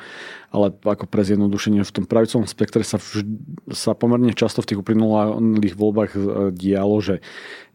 ale 0.49 0.73
ako 0.73 1.05
pre 1.05 1.21
zjednodušenie 1.29 1.85
v 1.85 1.95
tom 1.95 2.05
pravicovom 2.09 2.49
spektre 2.49 2.81
sa, 2.81 2.97
vž- 2.97 3.29
sa 3.69 3.93
pomerne 3.93 4.33
často 4.33 4.65
v 4.65 4.73
tých 4.73 4.81
uplynulých 4.81 5.77
voľbách 5.77 6.13
e, 6.17 6.21
dialo, 6.57 6.97
že 7.05 7.21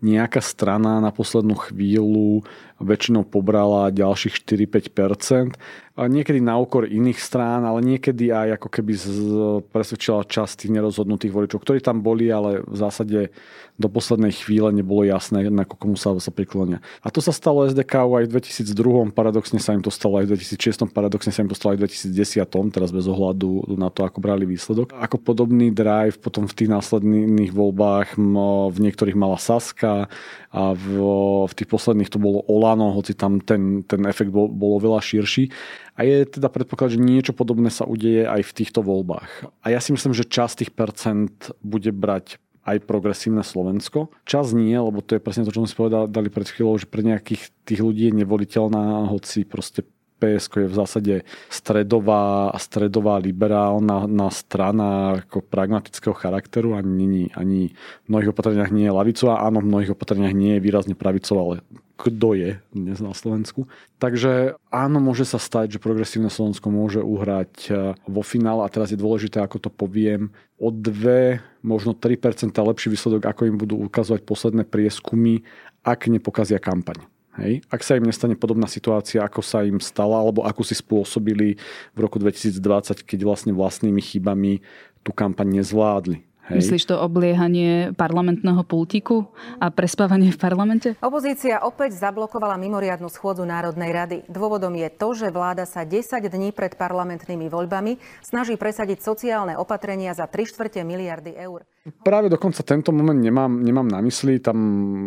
nejaká 0.03 0.44
strana 0.44 1.00
na 1.00 1.15
poslednú 1.15 1.56
chvíľu 1.56 2.44
väčšinou 2.84 3.24
pobrala 3.24 3.94
ďalších 3.96 4.44
4-5%, 4.44 5.56
niekedy 5.96 6.44
na 6.44 6.60
úkor 6.60 6.84
iných 6.84 7.15
strán, 7.22 7.63
ale 7.63 7.80
niekedy 7.80 8.27
aj 8.34 8.60
ako 8.60 8.68
keby 8.68 8.94
z, 8.98 9.08
presvedčila 9.72 10.27
časť 10.27 10.65
tých 10.65 10.74
nerozhodnutých 10.75 11.32
voličov, 11.32 11.63
ktorí 11.63 11.80
tam 11.80 12.03
boli, 12.03 12.27
ale 12.27 12.65
v 12.68 12.75
zásade 12.75 13.32
do 13.80 13.88
poslednej 13.88 14.36
chvíle 14.36 14.74
nebolo 14.75 15.08
jasné, 15.08 15.48
na 15.48 15.63
komu 15.63 15.96
sa, 15.96 16.12
sa 16.20 16.30
priklonia. 16.36 16.84
A 17.00 17.08
to 17.13 17.24
sa 17.24 17.32
stalo 17.32 17.63
SDK 17.63 18.03
aj 18.03 18.25
v 18.27 18.42
2002, 18.42 19.15
paradoxne 19.15 19.63
sa 19.63 19.77
im 19.77 19.82
to 19.86 19.94
stalo 19.94 20.20
aj 20.20 20.27
v 20.27 20.36
2006, 20.36 20.92
paradoxne 20.92 21.32
sa 21.32 21.42
im 21.46 21.50
to 21.50 21.56
stalo 21.56 21.77
aj 21.77 21.80
v 21.80 21.84
2010, 21.88 22.44
teraz 22.70 22.93
bez 22.93 23.10
ohľadu 23.10 23.75
na 23.75 23.89
to, 23.89 24.05
ako 24.05 24.22
brali 24.22 24.46
výsledok. 24.46 24.93
Ako 24.93 25.17
podobný 25.20 25.74
drive 25.74 26.22
potom 26.22 26.46
v 26.46 26.53
tých 26.53 26.70
následných 26.70 27.51
voľbách 27.51 28.15
v 28.70 28.77
niektorých 28.77 29.17
mala 29.17 29.41
Saska 29.41 30.08
a 30.53 30.63
v, 30.77 30.88
v 31.50 31.53
tých 31.58 31.67
posledných 31.67 32.13
to 32.13 32.22
bolo 32.22 32.46
Olano, 32.46 32.93
hoci 32.93 33.17
tam 33.17 33.41
ten, 33.41 33.82
ten 33.84 34.05
efekt 34.05 34.29
bol, 34.29 34.48
bol 34.48 34.77
oveľa 34.77 35.01
širší. 35.01 35.50
A 35.98 36.05
je 36.05 36.29
teda 36.29 36.48
predpoklad, 36.53 36.93
že 36.93 37.01
niečo 37.01 37.34
podobné 37.34 37.74
sa 37.74 37.89
udeje 37.89 38.29
aj 38.29 38.46
v 38.46 38.55
týchto 38.62 38.86
voľbách. 38.86 39.50
A 39.65 39.74
ja 39.74 39.82
si 39.82 39.91
myslím, 39.91 40.13
že 40.13 40.29
časť 40.29 40.62
tých 40.63 40.72
percent 40.72 41.34
bude 41.65 41.89
brať 41.89 42.38
aj 42.63 42.88
progresívne 42.88 43.43
Slovensko. 43.43 44.08
Čas 44.24 44.55
nie, 44.55 44.72
lebo 44.72 45.03
to 45.03 45.20
je 45.20 45.24
presne 45.24 45.43
to, 45.43 45.51
čo 45.51 45.60
sme 45.60 45.70
si 45.70 45.75
povedali 45.75 46.32
pred 46.32 46.48
chvíľou, 46.48 46.79
že 46.79 46.88
pre 46.88 47.03
nejakých 47.03 47.51
tých 47.67 47.84
ľudí 47.84 48.08
je 48.08 48.24
nevoliteľná, 48.24 49.12
hoci 49.12 49.43
proste 49.43 49.84
PSK 50.20 50.65
je 50.65 50.70
v 50.72 50.77
zásade 50.77 51.15
stredová, 51.50 52.53
stredová 52.62 53.20
liberálna 53.20 54.05
na 54.10 54.27
strana 54.29 55.20
ako 55.24 55.41
pragmatického 55.46 56.15
charakteru, 56.15 56.77
ani, 56.77 57.32
ani 57.34 57.74
v 58.05 58.08
mnohých 58.08 58.32
opatreniach 58.32 58.72
nie 58.72 58.88
je 58.88 58.98
lavicová, 58.98 59.43
áno, 59.43 59.60
v 59.60 59.70
mnohých 59.70 59.93
opatreniach 59.93 60.36
nie 60.36 60.58
je 60.58 60.63
výrazne 60.63 60.96
pravicová, 60.96 61.41
ale 61.41 61.55
kto 61.93 62.34
je 62.34 62.51
dnes 62.74 62.98
na 63.00 63.13
Slovensku. 63.13 63.70
Takže 64.01 64.58
áno, 64.74 64.98
môže 64.98 65.24
sa 65.29 65.38
stať, 65.38 65.77
že 65.77 65.84
progresívne 65.84 66.27
Slovensko 66.27 66.74
môže 66.74 67.00
uhrať 67.00 67.53
e, 67.70 67.72
vo 67.96 68.22
finále 68.25 68.65
a 68.65 68.74
teraz 68.74 68.89
je 68.91 69.00
dôležité, 69.00 69.39
ako 69.39 69.62
to 69.62 69.70
poviem, 69.70 70.34
o 70.58 70.74
2, 70.74 71.63
možno 71.63 71.93
3% 71.96 72.51
lepší 72.51 72.91
výsledok, 72.91 73.29
ako 73.29 73.48
im 73.48 73.55
budú 73.62 73.79
ukazovať 73.86 74.25
posledné 74.25 74.63
prieskumy, 74.67 75.46
ak 75.86 76.10
nepokazia 76.10 76.58
kampaň. 76.58 77.08
Hej. 77.33 77.65
Ak 77.73 77.81
sa 77.81 77.97
im 77.97 78.05
nestane 78.05 78.37
podobná 78.37 78.69
situácia, 78.69 79.25
ako 79.25 79.41
sa 79.41 79.65
im 79.65 79.81
stala, 79.81 80.21
alebo 80.21 80.45
ako 80.45 80.61
si 80.61 80.77
spôsobili 80.77 81.57
v 81.93 81.97
roku 81.97 82.21
2020, 82.21 83.01
keď 83.01 83.19
vlastne 83.25 83.51
vlastnými 83.57 83.97
chybami 83.97 84.61
tú 85.01 85.09
kampaň 85.09 85.61
nezvládli. 85.61 86.21
Hej. 86.51 86.59
Myslíš 86.59 86.91
to 86.91 87.00
obliehanie 87.00 87.95
parlamentného 87.95 88.67
pultíku 88.67 89.31
a 89.63 89.71
prespávanie 89.71 90.27
v 90.27 90.35
parlamente? 90.35 90.88
Opozícia 91.00 91.63
opäť 91.63 91.95
zablokovala 91.95 92.59
mimoriadnu 92.59 93.07
schôdzu 93.07 93.47
Národnej 93.47 93.91
rady. 93.95 94.17
Dôvodom 94.27 94.75
je 94.75 94.91
to, 94.91 95.15
že 95.15 95.31
vláda 95.31 95.63
sa 95.63 95.88
10 95.88 96.03
dní 96.27 96.51
pred 96.51 96.75
parlamentnými 96.75 97.47
voľbami 97.47 97.95
snaží 98.19 98.59
presadiť 98.59 99.00
sociálne 99.00 99.55
opatrenia 99.55 100.12
za 100.12 100.27
3 100.27 100.43
štvrte 100.43 100.83
miliardy 100.83 101.31
eur. 101.39 101.63
Práve 102.03 102.27
dokonca 102.27 102.63
tento 102.63 102.95
moment 102.95 103.19
nemám, 103.19 103.63
nemám 103.63 103.88
na 103.88 104.00
mysli. 104.03 104.39
Tam 104.39 104.59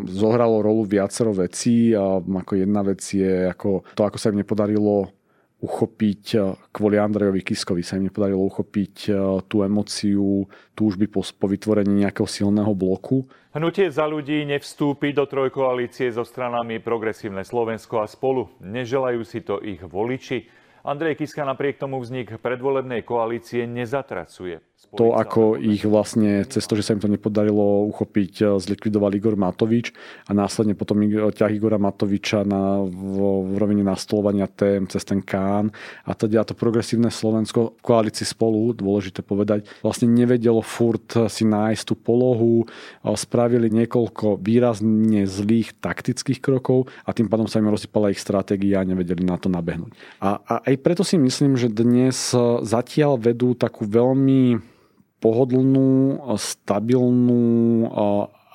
zohralo 0.08 0.64
rolu 0.64 0.88
viacero 0.88 1.32
vecí. 1.36 1.92
A 1.92 2.20
ako 2.20 2.52
jedna 2.52 2.80
vec 2.80 3.00
je 3.00 3.48
ako 3.48 3.84
to, 3.92 4.08
ako 4.08 4.16
sa 4.16 4.32
im 4.32 4.40
nepodarilo 4.40 5.15
uchopiť 5.56 6.22
eh, 6.36 6.52
kvôli 6.68 7.00
Andrejovi 7.00 7.40
Kiskovi 7.40 7.80
sa 7.80 7.96
im 7.96 8.08
nepodarilo 8.08 8.44
uchopiť 8.44 8.94
eh, 9.08 9.14
tú 9.48 9.64
emociu 9.64 10.44
túžby 10.76 11.08
po, 11.08 11.24
po 11.24 11.46
vytvorení 11.48 12.04
nejakého 12.04 12.28
silného 12.28 12.72
bloku. 12.76 13.24
Hnutie 13.56 13.88
za 13.88 14.04
ľudí 14.04 14.44
nevstúpi 14.44 15.16
do 15.16 15.24
trojkoalície 15.24 16.12
so 16.12 16.28
stranami 16.28 16.76
Progresívne 16.76 17.40
Slovensko 17.40 18.04
a 18.04 18.06
spolu. 18.06 18.52
Neželajú 18.60 19.24
si 19.24 19.40
to 19.40 19.64
ich 19.64 19.80
voliči. 19.80 20.44
Andrej 20.86 21.18
Kiska 21.18 21.42
napriek 21.42 21.82
tomu 21.82 21.98
vznik 21.98 22.38
predvolebnej 22.38 23.02
koalície 23.02 23.66
nezatracuje. 23.66 24.62
To, 24.94 25.18
ako 25.18 25.58
ich 25.58 25.82
vlastne, 25.82 26.46
cez 26.46 26.62
to, 26.62 26.78
že 26.78 26.86
sa 26.86 26.94
im 26.94 27.02
to 27.02 27.10
nepodarilo 27.10 27.84
uchopiť, 27.90 28.32
eh, 28.40 28.46
zlikvidoval 28.56 29.12
Igor 29.18 29.34
Matovič 29.34 29.90
a 30.24 30.32
následne 30.32 30.78
potom 30.78 31.02
ťah 31.02 31.52
Igora 31.52 31.76
Matoviča 31.76 32.46
na, 32.46 32.80
v, 32.80 33.16
v 33.50 33.54
rovine 33.58 33.82
nastolovania 33.82 34.46
tém 34.46 34.86
cez 34.86 35.02
ten 35.02 35.20
Kán 35.20 35.74
a 36.06 36.14
teda 36.14 36.46
to 36.46 36.54
progresívne 36.54 37.10
Slovensko 37.10 37.76
v 37.76 37.82
koalícii 37.82 38.24
spolu, 38.24 38.72
dôležité 38.72 39.20
povedať, 39.26 39.66
vlastne 39.82 40.06
nevedelo 40.06 40.62
furt 40.62 41.12
si 41.28 41.42
nájsť 41.42 41.82
tú 41.82 41.94
polohu, 41.98 42.64
spravili 43.02 43.68
niekoľko 43.68 44.38
výrazne 44.40 45.26
zlých 45.26 45.76
taktických 45.82 46.38
krokov 46.38 46.88
a 47.04 47.10
tým 47.12 47.26
pádom 47.26 47.50
sa 47.50 47.58
im 47.58 47.68
rozsypala 47.68 48.14
ich 48.14 48.22
stratégia 48.22 48.80
a 48.80 48.88
nevedeli 48.88 49.26
na 49.26 49.36
to 49.36 49.50
nabehnúť. 49.50 49.92
A, 50.22 50.40
a 50.40 50.54
aj 50.64 50.74
preto 50.80 51.02
si 51.02 51.18
myslím, 51.18 51.58
že 51.58 51.72
dnes 51.72 52.32
zatiaľ 52.62 53.18
vedú 53.18 53.52
takú 53.52 53.84
veľmi 53.84 54.75
pohodlnú, 55.20 56.20
stabilnú 56.36 57.88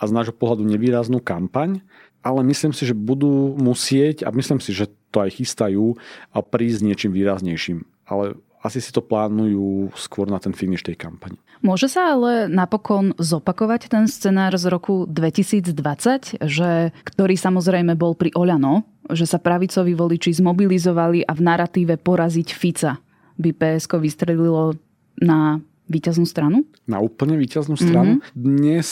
a 0.01 0.03
z 0.06 0.12
nášho 0.12 0.34
pohľadu 0.34 0.65
nevýraznú 0.65 1.22
kampaň, 1.22 1.82
ale 2.22 2.46
myslím 2.46 2.74
si, 2.74 2.86
že 2.86 2.94
budú 2.94 3.58
musieť, 3.58 4.25
a 4.25 4.30
myslím 4.34 4.62
si, 4.62 4.74
že 4.74 4.89
to 5.10 5.25
aj 5.25 5.41
chystajú, 5.41 5.98
a 6.34 6.38
prísť 6.41 6.86
niečím 6.86 7.12
výraznejším. 7.13 7.86
Ale 8.06 8.38
asi 8.62 8.77
si 8.77 8.94
to 8.94 9.01
plánujú 9.01 9.89
skôr 9.98 10.30
na 10.30 10.38
ten 10.38 10.53
finish 10.53 10.86
tej 10.86 10.94
kampane. 10.94 11.41
Môže 11.65 11.89
sa 11.89 12.13
ale 12.13 12.46
napokon 12.46 13.13
zopakovať 13.18 13.89
ten 13.89 14.06
scenár 14.06 14.53
z 14.58 14.70
roku 14.70 15.06
2020, 15.10 16.46
že, 16.46 16.94
ktorý 17.06 17.36
samozrejme 17.38 17.98
bol 17.98 18.13
pri 18.13 18.34
Oľano, 18.38 18.86
že 19.10 19.25
sa 19.25 19.41
pravicoví 19.41 19.98
voliči 19.98 20.34
zmobilizovali 20.38 21.25
a 21.25 21.34
v 21.34 21.41
narratíve 21.41 21.98
poraziť 22.01 22.50
Fica 22.53 23.01
by 23.38 23.50
PSK 23.53 23.98
vystrelilo 23.98 24.77
na 25.18 25.62
víťaznú 25.88 26.25
stranu? 26.27 26.67
Na 26.85 27.00
úplne 27.00 27.38
víťaznú 27.39 27.77
stranu. 27.77 28.19
Mm-hmm. 28.19 28.33
Dnes 28.35 28.89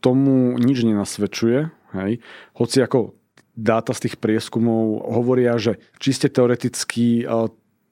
tomu 0.00 0.56
nič 0.56 0.82
nenasvedčuje. 0.84 1.70
Hej. 1.92 2.22
Hoci 2.56 2.76
ako 2.80 3.14
dáta 3.58 3.92
z 3.92 4.08
tých 4.08 4.16
prieskumov 4.16 5.04
hovoria, 5.10 5.60
že 5.60 5.82
čiste 6.00 6.32
teoreticky 6.32 7.28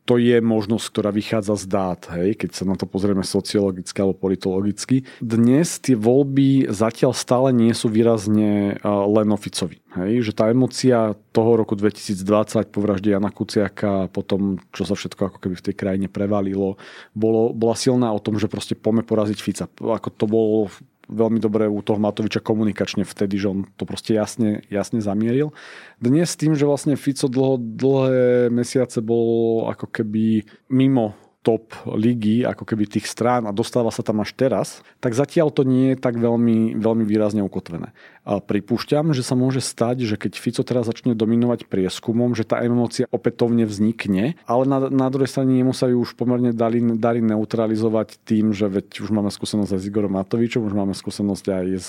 to 0.08 0.16
je 0.16 0.40
možnosť, 0.40 0.88
ktorá 0.88 1.12
vychádza 1.12 1.60
z 1.60 1.64
dát, 1.68 2.00
hej, 2.16 2.32
keď 2.40 2.50
sa 2.56 2.64
na 2.64 2.80
to 2.80 2.88
pozrieme 2.88 3.20
sociologicky 3.20 4.00
alebo 4.00 4.16
politologicky. 4.16 5.04
Dnes 5.20 5.76
tie 5.76 5.92
voľby 5.92 6.72
zatiaľ 6.72 7.12
stále 7.12 7.52
nie 7.52 7.76
sú 7.76 7.92
výrazne 7.92 8.80
len 8.88 9.28
oficovi. 9.28 9.84
Hej, 9.92 10.32
že 10.32 10.32
tá 10.32 10.48
emocia 10.48 11.12
toho 11.36 11.60
roku 11.60 11.76
2020 11.76 12.72
po 12.72 12.80
vražde 12.80 13.12
Jana 13.12 13.28
Kuciaka, 13.28 14.08
po 14.08 14.24
tom, 14.24 14.56
čo 14.72 14.88
sa 14.88 14.96
všetko 14.96 15.28
ako 15.28 15.38
keby 15.44 15.54
v 15.60 15.66
tej 15.68 15.74
krajine 15.76 16.08
prevalilo, 16.08 16.80
bolo, 17.12 17.52
bola 17.52 17.76
silná 17.76 18.08
o 18.08 18.20
tom, 18.20 18.40
že 18.40 18.48
proste 18.48 18.72
pome 18.72 19.04
poraziť 19.04 19.38
Fica. 19.44 19.68
Ako 19.68 20.08
to 20.08 20.24
bolo 20.24 20.72
veľmi 21.08 21.40
dobre 21.40 21.64
u 21.66 21.80
toho 21.80 21.96
Matoviča 21.96 22.44
komunikačne 22.44 23.02
vtedy, 23.02 23.40
že 23.40 23.48
on 23.48 23.58
to 23.80 23.88
proste 23.88 24.12
jasne, 24.14 24.62
jasne 24.68 25.00
zamieril. 25.00 25.56
Dnes 25.98 26.36
tým, 26.36 26.52
že 26.54 26.68
vlastne 26.68 26.94
Fico 27.00 27.26
dlho, 27.26 27.56
dlhé 27.58 28.52
mesiace 28.52 29.00
bol 29.00 29.66
ako 29.72 29.88
keby 29.88 30.44
mimo 30.68 31.16
top 31.48 31.72
ligy, 31.88 32.44
ako 32.44 32.68
keby 32.68 32.84
tých 32.84 33.08
strán 33.08 33.48
a 33.48 33.56
dostáva 33.56 33.88
sa 33.88 34.04
tam 34.04 34.20
až 34.20 34.36
teraz, 34.36 34.84
tak 35.00 35.16
zatiaľ 35.16 35.48
to 35.48 35.64
nie 35.64 35.94
je 35.94 35.96
tak 35.96 36.20
veľmi, 36.20 36.76
veľmi 36.76 37.04
výrazne 37.08 37.40
ukotvené. 37.40 37.96
A 38.28 38.44
pripúšťam, 38.44 39.16
že 39.16 39.24
sa 39.24 39.32
môže 39.32 39.64
stať, 39.64 40.04
že 40.04 40.20
keď 40.20 40.36
Fico 40.36 40.60
teraz 40.60 40.84
začne 40.84 41.16
dominovať 41.16 41.64
prieskumom, 41.64 42.36
že 42.36 42.44
tá 42.44 42.60
emócia 42.60 43.08
opätovne 43.08 43.64
vznikne, 43.64 44.36
ale 44.44 44.68
na, 44.68 44.92
na 44.92 45.08
druhej 45.08 45.32
strane 45.32 45.56
nemu 45.56 45.72
sa 45.72 45.88
ju 45.88 46.04
už 46.04 46.12
pomerne 46.12 46.52
dali, 46.52 46.84
dali 47.00 47.24
neutralizovať 47.24 48.20
tým, 48.28 48.52
že 48.52 48.68
veď 48.68 49.00
už 49.00 49.16
máme 49.16 49.32
skúsenosť 49.32 49.72
aj 49.72 49.80
s 49.80 49.88
Igorom 49.88 50.12
Matovičom, 50.12 50.60
už 50.60 50.76
máme 50.76 50.92
skúsenosť 50.92 51.44
aj 51.48 51.66
s 51.80 51.88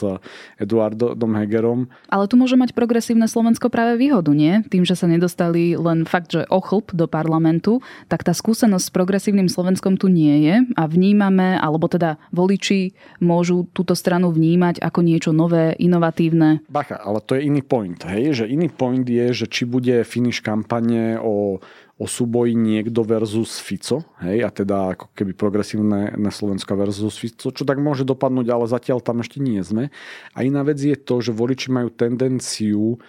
Eduardom 0.56 1.36
Hegerom. 1.36 1.92
Ale 2.08 2.32
tu 2.32 2.40
môže 2.40 2.56
mať 2.56 2.72
progresívne 2.72 3.28
Slovensko 3.28 3.68
práve 3.68 4.00
výhodu, 4.00 4.32
nie? 4.32 4.64
Tým, 4.72 4.88
že 4.88 4.96
sa 4.96 5.12
nedostali 5.12 5.76
len 5.76 6.08
fakt, 6.08 6.32
že 6.32 6.48
ochlp 6.48 6.96
do 6.96 7.12
parlamentu, 7.12 7.84
tak 8.08 8.24
tá 8.24 8.32
skúsenosť 8.32 8.88
s 8.88 8.96
progresívnym 8.96 9.52
Slovenskom 9.52 10.00
tu 10.00 10.08
nie 10.08 10.48
je 10.48 10.56
a 10.80 10.88
vnímame, 10.88 11.60
alebo 11.60 11.92
teda 11.92 12.16
voliči 12.32 12.96
môžu 13.20 13.68
túto 13.76 13.92
stranu 13.92 14.32
vnímať 14.32 14.80
ako 14.80 15.00
niečo 15.04 15.36
nové, 15.36 15.76
inovatívne 15.76 16.29
negatívne. 16.30 16.62
Bacha, 16.70 16.98
ale 17.02 17.20
to 17.22 17.36
je 17.36 17.46
iný 17.46 17.62
point. 17.62 17.98
Hej? 18.06 18.44
Že 18.44 18.46
iný 18.54 18.70
point 18.70 19.06
je, 19.06 19.34
že 19.34 19.46
či 19.50 19.66
bude 19.66 20.06
finish 20.06 20.42
kampane 20.42 21.18
o, 21.18 21.60
o 21.98 22.06
súboji 22.06 22.54
niekto 22.56 23.02
versus 23.04 23.60
Fico, 23.60 24.06
hej, 24.22 24.46
a 24.46 24.50
teda 24.54 24.96
ako 24.96 25.12
keby 25.18 25.34
progresívne 25.36 26.16
na 26.16 26.32
Slovenska 26.32 26.78
versus 26.78 27.18
Fico, 27.18 27.52
čo 27.52 27.64
tak 27.66 27.82
môže 27.82 28.06
dopadnúť, 28.06 28.48
ale 28.50 28.66
zatiaľ 28.70 29.02
tam 29.02 29.20
ešte 29.20 29.42
nie 29.42 29.60
sme. 29.60 29.90
A 30.38 30.46
iná 30.46 30.62
vec 30.64 30.80
je 30.80 30.96
to, 30.96 31.20
že 31.20 31.36
voliči 31.36 31.74
majú 31.74 31.90
tendenciu 31.92 33.02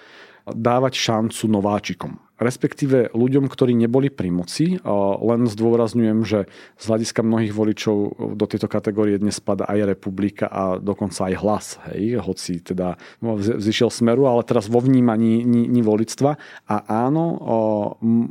dávať 0.49 0.97
šancu 0.97 1.45
nováčikom 1.47 2.30
respektíve 2.41 3.13
ľuďom, 3.13 3.47
ktorí 3.53 3.77
neboli 3.77 4.09
pri 4.09 4.33
moci. 4.33 4.81
Len 5.21 5.41
zdôrazňujem, 5.45 6.19
že 6.25 6.49
z 6.81 6.85
hľadiska 6.89 7.21
mnohých 7.21 7.53
voličov 7.53 7.97
do 8.35 8.47
tejto 8.49 8.67
kategórie 8.67 9.21
dnes 9.21 9.37
spada 9.37 9.69
aj 9.69 9.95
republika 9.95 10.49
a 10.49 10.81
dokonca 10.81 11.29
aj 11.29 11.35
hlas, 11.37 11.67
hej, 11.93 12.17
hoci 12.25 12.65
teda 12.65 12.97
vzýšiel 13.21 13.93
smeru, 13.93 14.25
ale 14.25 14.41
teraz 14.49 14.73
vo 14.73 14.81
vnímaní 14.81 15.45
ni, 15.45 15.69
ni 15.69 15.85
volictva. 15.85 16.41
A 16.65 16.77
áno, 16.89 17.37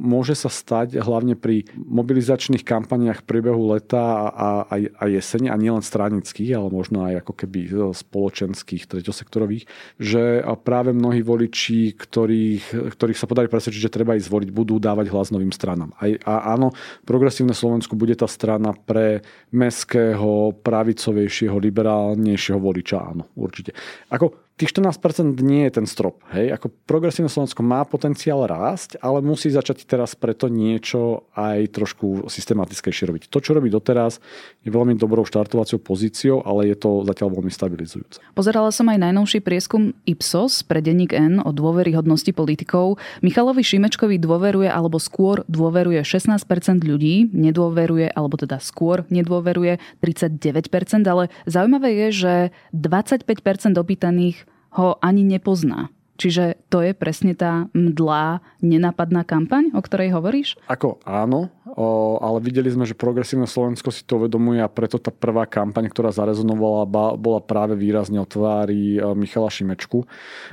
môže 0.02 0.34
sa 0.34 0.50
stať 0.50 0.98
hlavne 0.98 1.38
pri 1.38 1.70
mobilizačných 1.78 2.66
kampaniách 2.66 3.24
priebehu 3.30 3.78
leta 3.78 4.34
a, 4.34 4.50
a, 4.66 4.76
a 4.82 5.04
jesene, 5.06 5.54
a 5.54 5.56
nielen 5.56 5.86
stranických, 5.86 6.58
ale 6.58 6.74
možno 6.74 7.06
aj 7.06 7.22
ako 7.22 7.34
keby 7.46 7.60
spoločenských, 7.94 8.90
treťosektorových, 8.90 9.70
že 10.02 10.42
práve 10.66 10.98
mnohí 10.98 11.22
voliči, 11.22 11.94
ktorých, 11.94 12.96
ktorých 12.98 13.20
sa 13.20 13.30
podarí 13.30 13.46
presvedčiť, 13.46 13.84
že 13.86 13.94
treba 14.00 14.16
ísť 14.16 14.32
zvoliť, 14.32 14.50
budú 14.56 14.80
dávať 14.80 15.12
hlas 15.12 15.36
novým 15.36 15.52
stranám. 15.52 15.92
Aj, 16.00 16.16
a 16.24 16.56
áno, 16.56 16.72
progresívne 17.04 17.52
Slovensku 17.52 18.00
bude 18.00 18.16
tá 18.16 18.32
strana 18.32 18.72
pre 18.72 19.20
meského, 19.52 20.56
pravicovejšieho, 20.64 21.60
liberálnejšieho 21.60 22.60
voliča, 22.64 23.04
áno, 23.04 23.28
určite. 23.36 23.76
Ako 24.08 24.49
tých 24.60 24.76
14% 24.76 25.40
nie 25.40 25.64
je 25.72 25.80
ten 25.80 25.88
strop. 25.88 26.20
Hej? 26.36 26.52
Ako 26.60 26.68
progresívne 26.84 27.32
Slovensko 27.32 27.64
má 27.64 27.88
potenciál 27.88 28.44
rásť, 28.44 29.00
ale 29.00 29.24
musí 29.24 29.48
začať 29.48 29.88
teraz 29.88 30.20
preto 30.20 30.52
niečo 30.52 31.32
aj 31.32 31.72
trošku 31.72 32.28
systematickejšie 32.28 33.08
robiť. 33.08 33.24
To, 33.32 33.40
čo 33.40 33.56
robí 33.56 33.72
doteraz, 33.72 34.20
je 34.60 34.68
veľmi 34.68 35.00
dobrou 35.00 35.24
štartovacou 35.24 35.80
pozíciou, 35.80 36.44
ale 36.44 36.68
je 36.68 36.76
to 36.76 37.08
zatiaľ 37.08 37.40
veľmi 37.40 37.48
stabilizujúce. 37.48 38.20
Pozerala 38.36 38.76
som 38.76 38.92
aj 38.92 39.00
najnovší 39.00 39.40
prieskum 39.40 39.96
Ipsos 40.04 40.60
pre 40.68 40.84
denník 40.84 41.16
N 41.16 41.40
o 41.40 41.56
dôveryhodnosti 41.56 42.36
politikov. 42.36 43.00
Michalovi 43.24 43.64
Šimečkovi 43.64 44.20
dôveruje 44.20 44.68
alebo 44.68 45.00
skôr 45.00 45.48
dôveruje 45.48 46.04
16% 46.04 46.44
ľudí, 46.84 47.32
nedôveruje 47.32 48.12
alebo 48.12 48.36
teda 48.36 48.60
skôr 48.60 49.08
nedôveruje 49.08 49.80
39%, 50.04 51.08
ale 51.08 51.32
zaujímavé 51.48 51.96
je, 51.96 52.08
že 52.12 52.34
25% 52.76 53.24
opýtaných 53.80 54.49
ho 54.76 54.98
ani 55.02 55.26
nepozná. 55.26 55.90
Čiže 56.20 56.60
to 56.68 56.84
je 56.84 56.92
presne 56.92 57.32
tá 57.32 57.72
mdlá, 57.72 58.44
nenapadná 58.60 59.24
kampaň, 59.24 59.72
o 59.72 59.80
ktorej 59.80 60.12
hovoríš? 60.12 60.60
Ako 60.68 61.00
áno, 61.08 61.48
o, 61.64 62.20
ale 62.20 62.44
videli 62.44 62.68
sme, 62.68 62.84
že 62.84 62.92
progresívne 62.92 63.48
Slovensko 63.48 63.88
si 63.88 64.04
to 64.04 64.20
uvedomuje 64.20 64.60
a 64.60 64.68
preto 64.68 65.00
tá 65.00 65.16
prvá 65.16 65.48
kampaň, 65.48 65.88
ktorá 65.88 66.12
zarezonovala, 66.12 67.16
bola 67.16 67.40
práve 67.40 67.80
výrazne 67.80 68.20
o 68.20 68.28
tvári 68.28 69.00
e, 69.00 69.16
Michala 69.16 69.48
Šimečku. 69.48 70.04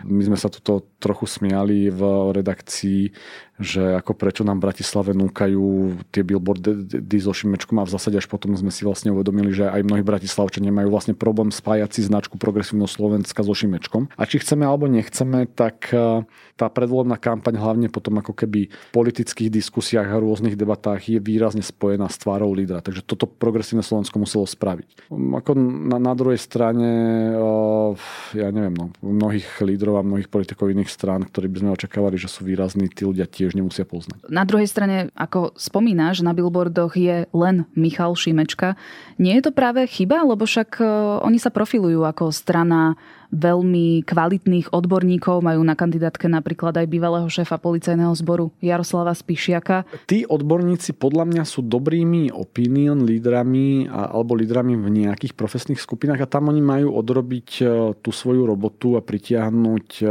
My 0.07 0.23
sme 0.23 0.39
sa 0.39 0.47
tuto 0.47 0.87
trochu 1.03 1.27
smiali 1.27 1.91
v 1.91 2.31
redakcii, 2.31 3.11
že 3.57 3.97
ako 3.97 4.12
prečo 4.12 4.42
nám 4.45 4.61
v 4.61 4.69
Bratislave 4.69 5.16
núkajú 5.16 5.97
tie 6.12 6.21
billboardy 6.21 7.19
so 7.21 7.33
Šimečkom 7.33 7.81
a 7.81 7.88
v 7.88 7.92
zásade 7.97 8.21
až 8.21 8.29
potom 8.29 8.53
sme 8.53 8.69
si 8.69 8.85
vlastne 8.85 9.12
uvedomili, 9.12 9.53
že 9.53 9.69
aj 9.69 9.81
mnohí 9.81 10.05
Bratislavčania 10.05 10.69
majú 10.73 10.92
vlastne 10.92 11.16
problém 11.16 11.49
spájať 11.49 11.90
si 11.97 12.01
značku 12.05 12.37
progresívneho 12.37 12.88
Slovenska 12.88 13.40
so 13.40 13.57
Šimečkom. 13.57 14.12
A 14.16 14.29
či 14.29 14.40
chceme 14.45 14.69
alebo 14.69 14.85
nechceme, 14.88 15.49
tak 15.49 15.88
e, 15.92 16.25
tá 16.57 16.66
predvolebná 16.69 17.16
kampaň 17.16 17.57
hlavne 17.57 17.88
potom 17.88 18.21
ako 18.21 18.37
keby 18.37 18.69
v 18.69 18.90
politických 18.92 19.49
diskusiách 19.49 20.09
a 20.09 20.21
rôznych 20.21 20.57
debatách 20.57 21.09
je 21.09 21.19
výrazne 21.21 21.64
spojená 21.64 22.12
s 22.12 22.21
tvárou 22.21 22.53
lídra. 22.53 22.85
Takže 22.85 23.05
toto 23.05 23.25
progresívne 23.25 23.81
Slovensko 23.81 24.21
muselo 24.21 24.45
spraviť. 24.45 25.09
Ako 25.12 25.57
na, 25.57 25.97
na 25.97 26.12
druhej 26.12 26.40
strane, 26.40 26.90
e, 27.33 27.42
ja 28.37 28.49
neviem, 28.53 28.77
no, 28.77 28.92
mnohých 29.01 29.64
lídrov 29.64 30.01
a 30.01 30.07
mnohých 30.07 30.29
politikov 30.29 30.69
iných 30.69 30.92
strán, 30.92 31.25
ktorí 31.25 31.49
by 31.49 31.59
sme 31.64 31.71
očakávali, 31.73 32.16
že 32.21 32.29
sú 32.29 32.45
výrazní, 32.45 32.92
tí 32.92 33.09
ľudia 33.09 33.25
tiež 33.25 33.46
nemusia 33.55 33.87
poznať. 33.87 34.27
Na 34.27 34.43
druhej 34.43 34.67
strane, 34.67 35.13
ako 35.15 35.55
spomínaš, 35.55 36.25
na 36.25 36.33
billboardoch 36.33 36.97
je 36.97 37.29
len 37.31 37.69
Michal 37.79 38.17
Šimečka. 38.17 38.75
Nie 39.21 39.39
je 39.39 39.47
to 39.47 39.53
práve 39.53 39.85
chyba, 39.87 40.25
lebo 40.25 40.49
však 40.49 40.81
e, 40.81 40.85
oni 41.23 41.39
sa 41.39 41.55
profilujú 41.55 42.03
ako 42.03 42.35
strana 42.35 42.99
veľmi 43.33 44.07
kvalitných 44.07 44.71
odborníkov. 44.71 45.43
Majú 45.43 45.61
na 45.62 45.75
kandidátke 45.79 46.27
napríklad 46.27 46.77
aj 46.79 46.87
bývalého 46.87 47.29
šéfa 47.29 47.59
policajného 47.59 48.12
zboru 48.19 48.53
Jaroslava 48.62 49.15
Spišiaka. 49.15 49.87
Tí 50.07 50.27
odborníci 50.27 50.95
podľa 50.97 51.25
mňa 51.29 51.45
sú 51.47 51.65
dobrými 51.65 52.31
opinion 52.33 53.03
lídrami 53.03 53.89
alebo 53.91 54.37
lídrami 54.37 54.79
v 54.79 55.07
nejakých 55.07 55.35
profesných 55.35 55.81
skupinách 55.81 56.25
a 56.25 56.31
tam 56.31 56.49
oni 56.51 56.62
majú 56.62 56.89
odrobiť 56.97 57.49
e, 57.61 57.65
tú 58.01 58.11
svoju 58.11 58.47
robotu 58.47 58.99
a 58.99 59.05
pritiahnuť 59.05 59.89
e, 60.01 60.07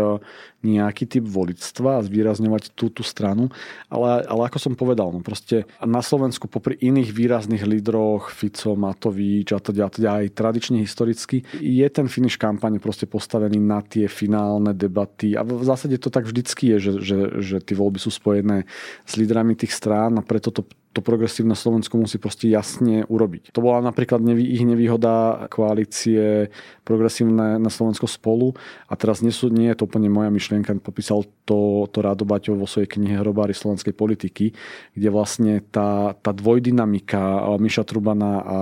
nejaký 0.66 1.06
typ 1.06 1.26
volictva 1.30 2.02
a 2.02 2.06
zvýrazňovať 2.06 2.74
tú, 2.74 2.90
tú 2.90 3.06
stranu. 3.06 3.54
Ale, 3.86 4.26
ale 4.26 4.42
ako 4.50 4.58
som 4.58 4.74
povedal, 4.74 5.14
no 5.14 5.22
proste 5.22 5.70
na 5.78 6.02
Slovensku 6.02 6.50
popri 6.50 6.82
iných 6.82 7.14
výrazných 7.14 7.62
lídroch, 7.62 8.34
Fico, 8.34 8.74
Matovič 8.74 9.54
a 9.54 9.62
teda, 9.62 9.94
teda 9.94 10.26
aj 10.26 10.34
tradične 10.34 10.82
historicky, 10.82 11.46
je 11.62 11.86
ten 11.94 12.10
finish 12.10 12.42
kampane 12.42 12.82
proste 12.82 13.05
postavený 13.06 13.58
na 13.62 13.82
tie 13.82 14.06
finálne 14.06 14.74
debaty. 14.76 15.34
A 15.34 15.46
v 15.46 15.64
zásade 15.64 15.98
to 15.98 16.14
tak 16.14 16.30
vždycky 16.30 16.76
je, 16.76 16.78
že, 16.78 16.92
že, 17.02 17.20
že 17.42 17.58
tie 17.64 17.76
voľby 17.78 17.98
sú 17.98 18.12
spojené 18.14 18.66
s 19.06 19.14
lídrami 19.16 19.58
tých 19.58 19.74
strán 19.74 20.20
a 20.20 20.26
preto 20.26 20.52
to 20.52 20.66
to 20.96 21.04
progresívne 21.04 21.60
Slovensko 21.60 22.00
musí 22.00 22.16
proste 22.16 22.48
jasne 22.48 23.04
urobiť. 23.12 23.52
To 23.52 23.60
bola 23.60 23.84
napríklad 23.84 24.24
nevý, 24.24 24.48
ich 24.48 24.64
nevýhoda 24.64 25.46
koalície 25.52 26.48
progresívne 26.88 27.60
na 27.60 27.68
Slovensko 27.68 28.08
spolu 28.08 28.56
a 28.88 28.96
teraz 28.96 29.20
nie, 29.20 29.36
sú, 29.36 29.52
nie 29.52 29.68
je 29.76 29.84
to 29.84 29.92
úplne 29.92 30.08
moja 30.08 30.32
myšlienka, 30.32 30.80
popísal 30.80 31.28
to, 31.44 31.92
to 31.92 32.00
Rádo 32.00 32.24
Baťov 32.24 32.64
vo 32.64 32.68
svojej 32.70 32.88
knihe 32.88 33.20
Hrobári 33.20 33.52
slovenskej 33.52 33.92
politiky, 33.92 34.56
kde 34.96 35.10
vlastne 35.12 35.60
tá, 35.68 36.16
tá 36.16 36.32
dvojdynamika 36.32 37.52
Miša 37.60 37.84
Trubana 37.84 38.34
a 38.40 38.58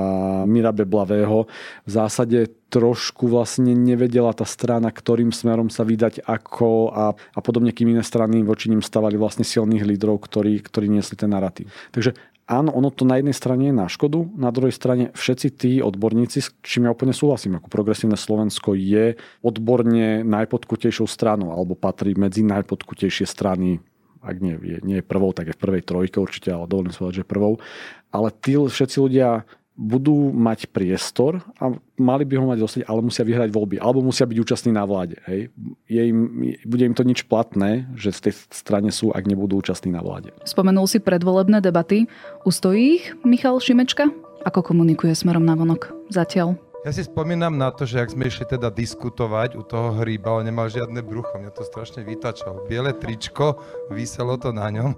Mira 0.50 0.74
Beblavého 0.74 1.46
v 1.86 1.90
zásade 1.90 2.50
trošku 2.74 3.30
vlastne 3.30 3.78
nevedela 3.78 4.34
tá 4.34 4.50
strana, 4.50 4.90
ktorým 4.90 5.30
smerom 5.30 5.70
sa 5.70 5.86
vydať 5.86 6.26
ako 6.26 6.90
a, 6.90 7.14
a 7.14 7.40
podobne, 7.46 7.70
kým 7.70 7.94
iné 7.94 8.02
strany 8.02 8.42
voči 8.42 8.74
ním 8.74 8.82
stavali 8.82 9.14
vlastne 9.14 9.46
silných 9.46 9.86
lídrov, 9.86 10.26
ktorí, 10.26 10.58
ktorí 10.66 10.90
niesli 10.90 11.14
ten 11.14 11.30
narratív. 11.30 11.70
Takže 11.94 12.18
áno, 12.60 12.70
ono 12.74 12.94
to 12.94 13.08
na 13.08 13.18
jednej 13.18 13.34
strane 13.34 13.70
je 13.70 13.76
na 13.76 13.88
škodu, 13.90 14.30
na 14.38 14.54
druhej 14.54 14.76
strane 14.76 15.10
všetci 15.18 15.48
tí 15.58 15.72
odborníci, 15.82 16.38
s 16.44 16.54
čím 16.62 16.86
ja 16.86 16.94
úplne 16.94 17.16
súhlasím, 17.16 17.58
ako 17.58 17.74
progresívne 17.74 18.20
Slovensko 18.20 18.78
je 18.78 19.18
odborne 19.42 20.22
najpodkutejšou 20.22 21.10
stranou 21.10 21.50
alebo 21.50 21.74
patrí 21.74 22.14
medzi 22.14 22.46
najpodkutejšie 22.46 23.26
strany 23.26 23.82
ak 24.24 24.40
nie, 24.40 24.56
nie 24.88 25.04
je 25.04 25.06
prvou, 25.06 25.36
tak 25.36 25.52
je 25.52 25.56
v 25.56 25.64
prvej 25.68 25.84
trojke 25.84 26.16
určite, 26.16 26.48
ale 26.48 26.64
dovolím 26.64 26.96
povedať, 26.96 27.22
že 27.22 27.28
prvou. 27.28 27.60
Ale 28.08 28.32
tí 28.32 28.56
všetci 28.56 28.98
ľudia 29.04 29.44
budú 29.74 30.30
mať 30.30 30.70
priestor 30.70 31.42
a 31.58 31.74
mali 31.98 32.24
by 32.30 32.38
ho 32.38 32.46
mať 32.46 32.60
dostať, 32.62 32.82
ale 32.86 33.02
musia 33.02 33.26
vyhrať 33.26 33.50
voľby, 33.50 33.82
alebo 33.82 34.06
musia 34.06 34.30
byť 34.30 34.38
účastní 34.38 34.70
na 34.70 34.86
vláde. 34.86 35.18
Hej. 35.26 35.50
Je 35.90 36.02
im, 36.14 36.20
bude 36.62 36.86
im 36.86 36.94
to 36.94 37.02
nič 37.02 37.26
platné, 37.26 37.90
že 37.98 38.14
v 38.14 38.30
tej 38.30 38.34
strane 38.54 38.94
sú, 38.94 39.10
ak 39.10 39.26
nebudú 39.26 39.58
účastní 39.58 39.90
na 39.90 40.06
vláde. 40.06 40.30
Spomenul 40.46 40.86
si 40.86 41.02
predvolebné 41.02 41.58
debaty. 41.62 42.06
Ustojí 42.46 43.02
ich 43.02 43.06
Michal 43.26 43.58
Šimečka? 43.58 44.14
Ako 44.44 44.62
komunikuje 44.62 45.16
smerom 45.18 45.48
na 45.48 45.58
vonok 45.58 45.90
zatiaľ? 46.14 46.60
Ja 46.84 46.92
si 46.92 47.00
spomínam 47.00 47.56
na 47.56 47.72
to, 47.72 47.88
že 47.88 48.04
ak 48.04 48.12
sme 48.12 48.28
išli 48.28 48.44
teda 48.44 48.68
diskutovať 48.68 49.56
u 49.56 49.64
toho 49.64 50.04
hríba, 50.04 50.36
on 50.36 50.44
nemal 50.44 50.68
žiadne 50.68 51.00
brucho, 51.00 51.40
mňa 51.40 51.56
to 51.56 51.64
strašne 51.64 52.04
vytačalo. 52.04 52.68
Biele 52.68 52.92
tričko, 52.92 53.56
vyselo 53.88 54.36
to 54.36 54.52
na 54.52 54.68
ňom. 54.68 54.92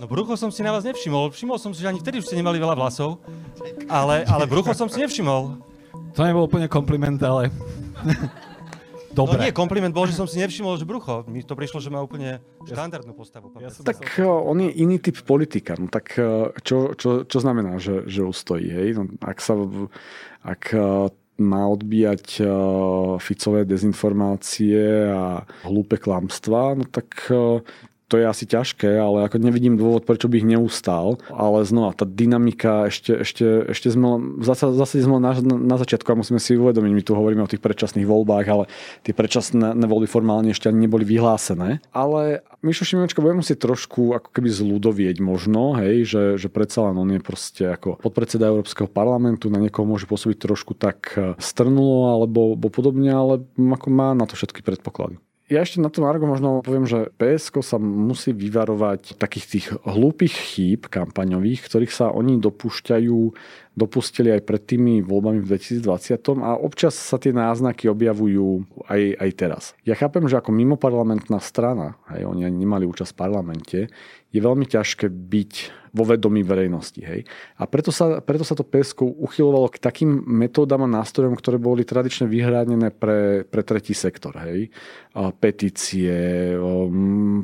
No 0.00 0.08
brucho 0.08 0.32
som 0.40 0.48
si 0.48 0.64
na 0.64 0.72
vás 0.72 0.88
nevšimol, 0.88 1.28
všimol 1.36 1.60
som 1.60 1.76
si, 1.76 1.84
že 1.84 1.92
ani 1.92 2.00
vtedy 2.00 2.24
už 2.24 2.32
ste 2.32 2.40
nemali 2.40 2.56
veľa 2.56 2.72
vlasov, 2.72 3.20
ale, 3.84 4.24
ale 4.24 4.48
brucho 4.48 4.72
som 4.72 4.88
si 4.88 4.96
nevšimol. 4.96 5.60
To 6.16 6.20
nebol 6.24 6.48
úplne 6.48 6.72
kompliment, 6.72 7.20
ale... 7.20 7.52
Dobre. 9.16 9.40
No 9.40 9.48
nie, 9.48 9.52
kompliment 9.52 9.92
bol, 9.96 10.04
že 10.04 10.12
som 10.12 10.28
si 10.28 10.36
nevšimol, 10.40 10.76
že 10.76 10.84
brucho. 10.84 11.24
Mi 11.24 11.40
to 11.40 11.56
prišlo, 11.56 11.80
že 11.80 11.88
má 11.88 12.04
úplne 12.04 12.36
štandardnú 12.68 13.16
postavu. 13.16 13.48
Ja 13.60 13.72
tak 13.72 14.04
myslel... 14.04 14.28
Eh, 14.28 14.28
on 14.28 14.60
je 14.60 14.70
iný 14.76 15.00
typ 15.00 15.16
politika. 15.24 15.72
No 15.80 15.88
tak 15.88 16.20
eh, 16.20 16.52
čo, 16.60 16.92
čo, 16.92 17.24
čo 17.24 17.38
znamená, 17.40 17.80
že, 17.80 18.04
že 18.04 18.28
ustojí? 18.28 18.68
Hej? 18.68 18.88
No, 19.00 19.08
ak 19.24 19.40
sa... 19.40 19.56
Ak 20.44 20.68
eh, 20.68 21.08
má 21.38 21.68
odbíjať 21.68 22.40
Ficové 23.18 23.64
dezinformácie 23.64 25.12
a 25.12 25.44
hlúpe 25.68 26.00
klamstvá, 26.00 26.74
no 26.74 26.84
tak 26.88 27.32
to 28.06 28.22
je 28.22 28.24
asi 28.26 28.46
ťažké, 28.46 28.86
ale 28.86 29.26
ako 29.26 29.42
nevidím 29.42 29.74
dôvod, 29.74 30.06
prečo 30.06 30.30
by 30.30 30.38
ich 30.38 30.46
neustál. 30.46 31.18
Ale 31.26 31.66
znova, 31.66 31.90
tá 31.90 32.06
dynamika, 32.06 32.86
ešte, 32.86 33.26
ešte, 33.26 33.66
ešte 33.74 33.90
sme, 33.90 34.38
zase, 34.46 34.70
zase 34.78 35.02
sme 35.02 35.18
na, 35.18 35.34
na 35.42 35.76
začiatku 35.76 36.06
a 36.14 36.20
musíme 36.22 36.38
si 36.38 36.54
uvedomiť, 36.54 36.92
my 36.94 37.02
tu 37.02 37.12
hovoríme 37.18 37.42
o 37.42 37.50
tých 37.50 37.58
predčasných 37.58 38.06
voľbách, 38.06 38.46
ale 38.46 38.64
tie 39.02 39.10
predčasné 39.10 39.74
voľby 39.74 40.06
formálne 40.06 40.54
ešte 40.54 40.70
ani 40.70 40.86
neboli 40.86 41.02
vyhlásené. 41.02 41.82
Ale 41.90 42.46
Mišo 42.62 42.86
Šimečka 42.86 43.18
bude 43.18 43.42
musieť 43.42 43.66
trošku 43.66 44.14
ako 44.14 44.30
keby 44.30 44.54
zľudovieť 44.54 45.16
možno, 45.18 45.74
hej, 45.82 46.06
že, 46.06 46.22
že 46.38 46.46
predsa 46.46 46.86
len 46.86 46.94
on 46.94 47.10
je 47.10 47.18
proste 47.18 47.66
ako 47.66 47.98
podpredseda 47.98 48.46
Európskeho 48.46 48.86
parlamentu, 48.86 49.50
na 49.50 49.58
niekoho 49.58 49.82
môže 49.82 50.06
pôsobiť 50.06 50.38
trošku 50.38 50.78
tak 50.78 51.18
strnulo 51.42 52.14
alebo, 52.14 52.54
alebo 52.54 52.70
podobne, 52.70 53.10
ale 53.10 53.42
ako 53.58 53.88
má 53.90 54.14
na 54.14 54.30
to 54.30 54.38
všetky 54.38 54.62
predpoklady. 54.62 55.18
Ja 55.46 55.62
ešte 55.62 55.78
na 55.78 55.94
tom 55.94 56.10
Argo 56.10 56.26
možno 56.26 56.58
poviem, 56.58 56.90
že 56.90 57.06
PSK 57.22 57.62
sa 57.62 57.78
musí 57.78 58.34
vyvarovať 58.34 59.14
takých 59.14 59.46
tých 59.46 59.66
hlúpych 59.86 60.34
chýb 60.34 60.90
kampaňových, 60.90 61.62
ktorých 61.62 61.94
sa 61.94 62.10
oni 62.10 62.42
dopúšťajú 62.42 63.18
dopustili 63.76 64.32
aj 64.32 64.42
pred 64.48 64.62
tými 64.64 65.04
voľbami 65.04 65.44
v 65.44 65.52
2020 65.52 66.40
a 66.40 66.56
občas 66.56 66.96
sa 66.96 67.20
tie 67.20 67.36
náznaky 67.36 67.92
objavujú 67.92 68.64
aj, 68.88 69.02
aj 69.20 69.30
teraz. 69.36 69.62
Ja 69.84 69.92
chápem, 69.92 70.24
že 70.24 70.40
ako 70.40 70.48
mimoparlamentná 70.56 71.36
strana, 71.44 72.00
aj 72.08 72.24
oni 72.24 72.48
ani 72.48 72.64
nemali 72.64 72.88
účasť 72.88 73.12
v 73.12 73.20
parlamente, 73.20 73.78
je 74.32 74.40
veľmi 74.40 74.64
ťažké 74.64 75.12
byť 75.12 75.52
vo 75.92 76.04
vedomí 76.04 76.44
verejnosti. 76.44 77.00
Hej. 77.00 77.24
A 77.56 77.64
preto 77.64 77.88
sa, 77.88 78.20
preto 78.20 78.44
sa 78.44 78.52
to 78.52 78.64
PSK 78.64 79.00
uchylovalo 79.04 79.72
k 79.72 79.80
takým 79.80 80.24
metódam 80.28 80.84
a 80.84 80.92
nástrojom, 81.00 81.32
ktoré 81.36 81.56
boli 81.56 81.88
tradične 81.88 82.28
vyhránené 82.28 82.92
pre, 82.92 83.48
pre 83.48 83.64
tretí 83.64 83.96
sektor. 83.96 84.36
Hej. 84.40 84.68
Petície, 85.40 86.52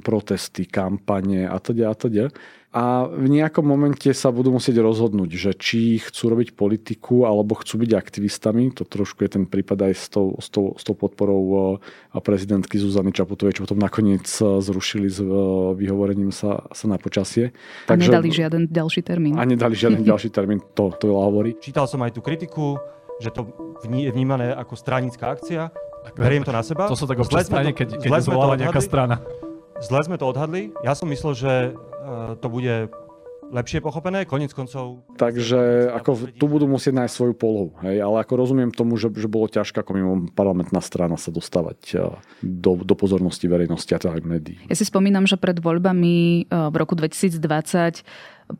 protesty, 0.04 0.68
kampane 0.68 1.48
a 1.48 1.56
teda 1.60 1.92
a 1.92 1.94
teda 1.96 2.28
a 2.72 3.04
v 3.04 3.28
nejakom 3.28 3.68
momente 3.68 4.08
sa 4.16 4.32
budú 4.32 4.56
musieť 4.56 4.80
rozhodnúť, 4.80 5.30
že 5.36 5.52
či 5.52 6.00
chcú 6.00 6.32
robiť 6.32 6.56
politiku 6.56 7.28
alebo 7.28 7.52
chcú 7.60 7.84
byť 7.84 7.90
aktivistami. 7.92 8.72
To 8.80 8.88
trošku 8.88 9.28
je 9.28 9.36
ten 9.36 9.44
prípad 9.44 9.92
aj 9.92 9.92
s 9.92 10.08
tou, 10.08 10.40
s 10.40 10.48
tou, 10.48 10.72
s 10.72 10.80
tou 10.80 10.96
podporou 10.96 11.76
eh, 11.76 12.16
prezidentky 12.16 12.80
Zuzany 12.80 13.12
Čaputovej, 13.12 13.60
čo 13.60 13.68
potom 13.68 13.76
nakoniec 13.76 14.24
eh, 14.24 14.64
zrušili 14.64 15.12
s 15.12 15.20
eh, 15.20 15.28
vyhovorením 15.76 16.32
sa, 16.32 16.64
sa 16.72 16.88
na 16.88 16.96
počasie. 16.96 17.52
A 17.84 17.92
Takže, 17.92 18.08
nedali 18.08 18.28
žiaden 18.32 18.62
ďalší 18.72 19.00
termín. 19.04 19.36
A 19.36 19.44
nedali 19.44 19.76
žiaden 19.76 20.00
ďalší 20.00 20.32
termín, 20.32 20.64
to, 20.72 20.96
to 20.96 21.12
veľa 21.12 21.24
hovorí. 21.28 21.60
Čítal 21.60 21.84
som 21.84 22.00
aj 22.00 22.16
tú 22.16 22.24
kritiku, 22.24 22.80
že 23.20 23.28
to 23.36 23.52
je 23.84 24.08
vnímané 24.08 24.48
ako 24.48 24.80
stranická 24.80 25.36
akcia. 25.36 25.68
Beriem 26.16 26.40
to 26.40 26.56
na 26.56 26.64
seba. 26.64 26.88
To 26.88 26.96
sú 26.96 27.04
tak 27.04 27.20
občas 27.20 27.52
strane, 27.52 27.76
keď, 27.76 28.00
keď 28.00 28.10
zvoláva 28.24 28.56
nejaká 28.56 28.80
strana. 28.80 29.20
Zle 29.84 30.00
sme 30.08 30.16
to 30.16 30.24
odhadli. 30.24 30.72
Ja 30.80 30.96
som 30.96 31.10
myslel, 31.10 31.36
že 31.36 31.52
to 32.40 32.46
bude 32.50 32.90
lepšie 33.52 33.84
pochopené, 33.84 34.24
konec 34.24 34.56
koncov. 34.56 35.04
Takže 35.20 35.92
ako 35.92 36.32
tu 36.40 36.44
budú 36.48 36.64
musieť 36.64 37.04
nájsť 37.04 37.12
svoju 37.12 37.34
polohu. 37.36 37.70
Hej? 37.84 38.00
Ale 38.00 38.24
ako 38.24 38.32
rozumiem 38.40 38.72
tomu, 38.72 38.96
že, 38.96 39.12
že 39.12 39.28
bolo 39.28 39.44
ťažké 39.44 39.84
ako 39.84 39.92
mimo 39.92 40.14
parlamentná 40.32 40.80
strana 40.80 41.20
sa 41.20 41.28
dostávať 41.28 41.78
uh, 42.00 42.16
do, 42.40 42.80
do 42.80 42.96
pozornosti 42.96 43.44
verejnosti 43.44 43.92
a 43.92 44.00
teda 44.00 44.16
aj 44.16 44.24
médií. 44.24 44.56
Ja 44.72 44.74
si 44.74 44.88
spomínam, 44.88 45.28
že 45.28 45.36
pred 45.36 45.60
voľbami 45.60 46.48
uh, 46.48 46.72
v 46.72 46.76
roku 46.80 46.96
2020 46.96 48.00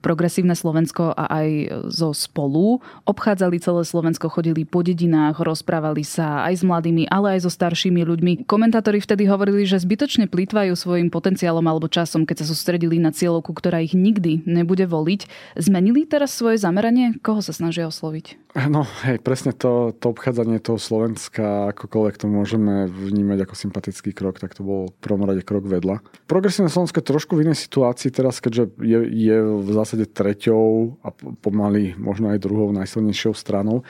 Progresívne 0.00 0.56
Slovensko 0.56 1.12
a 1.12 1.28
aj 1.28 1.48
zo 1.92 2.16
spolu. 2.16 2.80
Obchádzali 3.04 3.60
celé 3.60 3.82
Slovensko, 3.84 4.32
chodili 4.32 4.64
po 4.64 4.80
dedinách, 4.80 5.42
rozprávali 5.42 6.06
sa 6.06 6.46
aj 6.48 6.60
s 6.60 6.62
mladými, 6.64 7.10
ale 7.10 7.36
aj 7.36 7.44
so 7.44 7.50
staršími 7.52 8.00
ľuďmi. 8.06 8.32
Komentátori 8.48 9.02
vtedy 9.02 9.28
hovorili, 9.28 9.68
že 9.68 9.82
zbytočne 9.82 10.30
plýtvajú 10.30 10.72
svojim 10.72 11.12
potenciálom 11.12 11.66
alebo 11.68 11.90
časom, 11.90 12.24
keď 12.24 12.46
sa 12.46 12.50
sústredili 12.54 12.96
na 12.96 13.12
cieľovku, 13.12 13.52
ktorá 13.52 13.82
ich 13.84 13.92
nikdy 13.92 14.46
nebude 14.48 14.88
voliť. 14.88 15.26
Zmenili 15.58 16.08
teraz 16.08 16.32
svoje 16.32 16.56
zameranie? 16.56 17.18
Koho 17.20 17.44
sa 17.44 17.52
snažia 17.52 17.90
osloviť? 17.90 18.54
No, 18.68 18.84
hej, 19.08 19.16
presne 19.24 19.56
to, 19.56 19.96
to 19.96 20.12
obchádzanie 20.12 20.60
toho 20.60 20.76
Slovenska, 20.76 21.72
akokoľvek 21.72 22.20
to 22.20 22.26
môžeme 22.28 22.84
vnímať 22.84 23.48
ako 23.48 23.54
sympatický 23.56 24.12
krok, 24.12 24.44
tak 24.44 24.52
to 24.52 24.60
bol 24.60 24.92
v 24.92 24.98
prvom 25.00 25.24
rade 25.24 25.40
krok 25.40 25.64
vedľa. 25.64 26.04
Progresívne 26.28 26.68
Slovensko 26.68 27.00
je 27.00 27.10
trošku 27.16 27.32
v 27.32 27.48
inej 27.48 27.64
situácii 27.64 28.12
teraz, 28.12 28.44
keďže 28.44 28.76
je, 28.76 29.00
je 29.08 29.36
v 29.40 29.68
zásade 29.82 30.06
treťou 30.06 30.96
a 31.02 31.10
pomaly 31.42 31.98
možno 31.98 32.30
aj 32.30 32.38
druhou 32.40 32.70
najsilnejšou 32.70 33.34
stranou. 33.34 33.82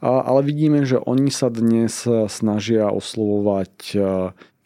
Ale 0.00 0.40
vidíme, 0.46 0.86
že 0.86 1.02
oni 1.02 1.28
sa 1.28 1.50
dnes 1.50 2.06
snažia 2.30 2.88
oslovovať 2.88 3.98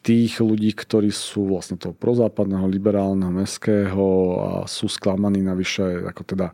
tých 0.05 0.37
ľudí, 0.45 0.77
ktorí 0.77 1.09
sú 1.09 1.49
vlastne 1.49 1.81
toho 1.81 1.97
prozápadného, 1.97 2.69
liberálneho, 2.69 3.33
meského 3.33 4.37
a 4.37 4.51
sú 4.69 4.85
sklamaní 4.85 5.41
navyše 5.41 6.05
ako 6.05 6.23
teda 6.29 6.53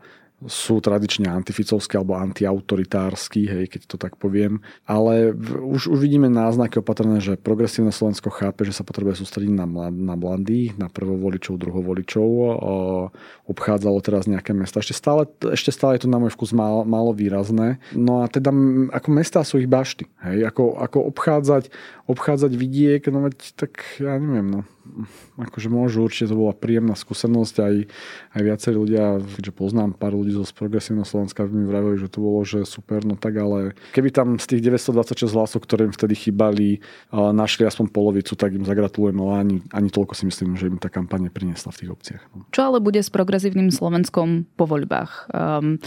sú 0.49 0.81
tradične 0.81 1.29
antificovskí 1.29 2.01
alebo 2.01 2.17
antiautoritársky, 2.17 3.45
hej, 3.45 3.65
keď 3.69 3.81
to 3.85 3.97
tak 4.01 4.17
poviem. 4.17 4.65
Ale 4.89 5.37
už, 5.61 5.93
už 5.93 5.99
vidíme 6.01 6.33
náznaky 6.33 6.81
opatrné, 6.81 7.21
že 7.21 7.37
progresívne 7.37 7.93
Slovensko 7.93 8.33
chápe, 8.33 8.65
že 8.65 8.73
sa 8.73 8.81
potrebuje 8.81 9.21
sústrediť 9.21 9.53
na, 9.53 9.69
mlad, 9.69 9.93
na 9.93 10.17
mladých, 10.17 10.81
na 10.81 10.89
prvovoličov, 10.89 11.61
druhovoličov. 11.61 12.29
Obchádzalo 13.53 13.99
teraz 14.01 14.25
nejaké 14.25 14.57
mesta. 14.57 14.81
Ešte 14.81 14.97
stále, 14.97 15.29
ešte 15.53 15.77
stále 15.77 16.01
je 16.01 16.09
to 16.09 16.13
na 16.13 16.17
môj 16.17 16.33
vkus 16.33 16.57
málo, 16.57 16.89
málo 16.89 17.13
výrazné. 17.13 17.77
No 17.93 18.25
a 18.25 18.31
teda 18.31 18.49
ako 18.97 19.09
mestá 19.13 19.45
sú 19.45 19.61
ich 19.61 19.69
bašty. 19.69 20.09
Hej, 20.25 20.49
ako, 20.49 20.81
ako 20.81 20.99
obchádzať, 21.13 21.69
obchádzať 22.11 22.53
vidiek, 22.59 23.03
no 23.15 23.25
veď 23.25 23.55
tak 23.55 24.03
ja 24.03 24.19
neviem, 24.19 24.49
no 24.51 24.61
akože 25.41 25.69
môžu, 25.73 26.05
určite 26.05 26.33
to 26.33 26.41
bola 26.41 26.53
príjemná 26.57 26.93
skúsenosť, 26.99 27.55
aj, 27.63 27.75
aj 28.37 28.41
viacerí 28.43 28.77
ľudia, 28.77 29.21
keďže 29.21 29.53
poznám 29.55 29.97
pár 29.97 30.17
ľudí 30.17 30.35
zo 30.35 30.45
progresívneho 30.51 31.07
Slovenska, 31.07 31.47
mi 31.49 31.65
vravili, 31.65 31.97
že 32.01 32.13
to 32.13 32.19
bolo, 32.21 32.41
že 32.45 32.67
super, 32.67 33.05
no 33.07 33.17
tak 33.17 33.39
ale 33.39 33.77
keby 33.95 34.11
tam 34.13 34.37
z 34.37 34.57
tých 34.57 34.61
926 34.67 35.37
hlasov, 35.37 35.61
ktoré 35.65 35.89
im 35.89 35.95
vtedy 35.95 36.15
chýbali, 36.17 36.83
našli 37.13 37.65
aspoň 37.65 37.87
polovicu, 37.93 38.33
tak 38.37 38.57
im 38.57 38.67
zagratulujem, 38.67 39.17
ale 39.23 39.33
ani, 39.37 39.57
ani 39.73 39.89
toľko 39.89 40.13
si 40.17 40.25
myslím, 40.29 40.59
že 40.59 40.69
im 40.69 40.81
tá 40.81 40.93
kampaň 40.93 41.31
priniesla 41.33 41.73
v 41.73 41.79
tých 41.85 41.91
obciach. 41.93 42.23
No. 42.35 42.45
Čo 42.51 42.75
ale 42.75 42.79
bude 42.83 43.01
s 43.01 43.13
progresívnym 43.13 43.73
Slovenskom 43.73 44.49
po 44.59 44.65
voľbách? 44.67 45.31
Um, 45.33 45.81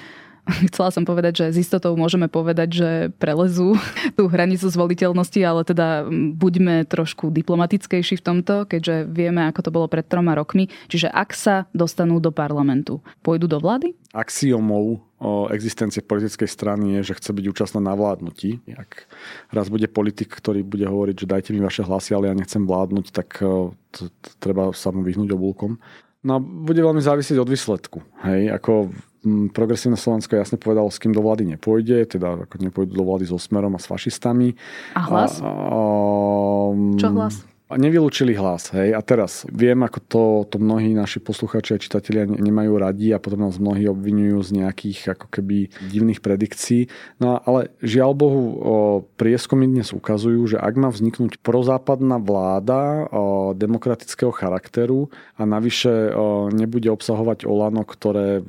chcela 0.71 0.91
som 0.91 1.07
povedať, 1.07 1.43
že 1.43 1.45
s 1.55 1.57
istotou 1.63 1.95
môžeme 1.95 2.27
povedať, 2.27 2.69
že 2.71 2.89
prelezú 3.15 3.79
tú 4.17 4.27
hranicu 4.27 4.67
zvoliteľnosti, 4.67 5.39
ale 5.39 5.61
teda 5.63 6.07
buďme 6.35 6.83
trošku 6.87 7.31
diplomatickejší 7.31 8.19
v 8.19 8.25
tomto, 8.25 8.67
keďže 8.67 9.07
vieme, 9.07 9.47
ako 9.47 9.59
to 9.63 9.71
bolo 9.71 9.87
pred 9.87 10.03
troma 10.03 10.35
rokmi. 10.35 10.67
Čiže 10.91 11.07
ak 11.11 11.31
sa 11.31 11.55
dostanú 11.71 12.19
do 12.19 12.29
parlamentu, 12.29 12.99
pôjdu 13.23 13.47
do 13.47 13.57
vlády? 13.59 13.95
Axiomou 14.13 15.01
existencie 15.49 16.03
politickej 16.03 16.49
strany 16.51 16.99
je, 16.99 17.13
že 17.13 17.17
chce 17.17 17.31
byť 17.31 17.45
účastná 17.47 17.79
na 17.79 17.95
vládnutí. 17.95 18.59
Ak 18.75 19.07
raz 19.55 19.71
bude 19.71 19.87
politik, 19.87 20.35
ktorý 20.35 20.67
bude 20.67 20.83
hovoriť, 20.83 21.15
že 21.23 21.31
dajte 21.31 21.49
mi 21.55 21.63
vaše 21.63 21.81
hlasy, 21.87 22.11
ale 22.11 22.27
ja 22.27 22.35
nechcem 22.35 22.67
vládnuť, 22.67 23.05
tak 23.15 23.39
treba 24.43 24.75
sa 24.75 24.91
mu 24.91 24.99
vyhnúť 24.99 25.31
obulkom. 25.31 25.79
No 26.27 26.43
bude 26.43 26.83
veľmi 26.83 26.99
závisieť 26.99 27.39
od 27.39 27.51
výsledku. 27.51 28.03
Hej, 28.27 28.51
ako 28.51 28.91
progresívne 29.55 29.95
Slovensko 29.95 30.35
jasne 30.35 30.59
povedalo, 30.59 30.91
s 30.91 30.99
kým 30.99 31.15
do 31.15 31.23
vlády 31.23 31.47
nepôjde, 31.55 32.19
teda 32.19 32.43
ako 32.43 32.55
nepôjdu 32.59 32.91
do 32.91 33.03
vlády 33.07 33.25
so 33.27 33.39
Smerom 33.39 33.73
a 33.75 33.79
s 33.79 33.87
fašistami. 33.87 34.53
A 34.93 35.01
hlas? 35.07 35.39
A, 35.39 35.47
a, 35.47 35.79
Čo 36.99 37.07
hlas? 37.15 37.52
Nevylúčili 37.71 38.37
hlas, 38.37 38.69
hej. 38.75 38.93
A 38.93 39.01
teraz 39.01 39.49
viem, 39.49 39.81
ako 39.81 39.99
to, 40.05 40.23
to 40.45 40.57
mnohí 40.61 40.93
naši 40.93 41.17
posluchači 41.17 41.73
a 41.73 41.81
čitatelia 41.81 42.29
nemajú 42.29 42.77
radi 42.77 43.09
a 43.09 43.17
potom 43.17 43.49
nás 43.49 43.57
mnohí 43.57 43.89
obvinujú 43.89 44.45
z 44.45 44.61
nejakých 44.61 45.17
ako 45.17 45.25
keby 45.33 45.73
divných 45.89 46.21
predikcií. 46.21 46.91
No 47.17 47.41
ale 47.41 47.73
žiaľ 47.81 48.13
Bohu, 48.13 48.43
prieskumy 49.17 49.65
dnes 49.65 49.89
ukazujú, 49.89 50.53
že 50.53 50.61
ak 50.61 50.73
má 50.77 50.93
vzniknúť 50.93 51.41
prozápadná 51.41 52.21
vláda 52.21 53.09
demokratického 53.57 54.29
charakteru 54.29 55.09
a 55.33 55.49
navyše 55.49 56.13
nebude 56.53 56.93
obsahovať 56.93 57.49
Olano, 57.49 57.89
ktoré, 57.89 58.45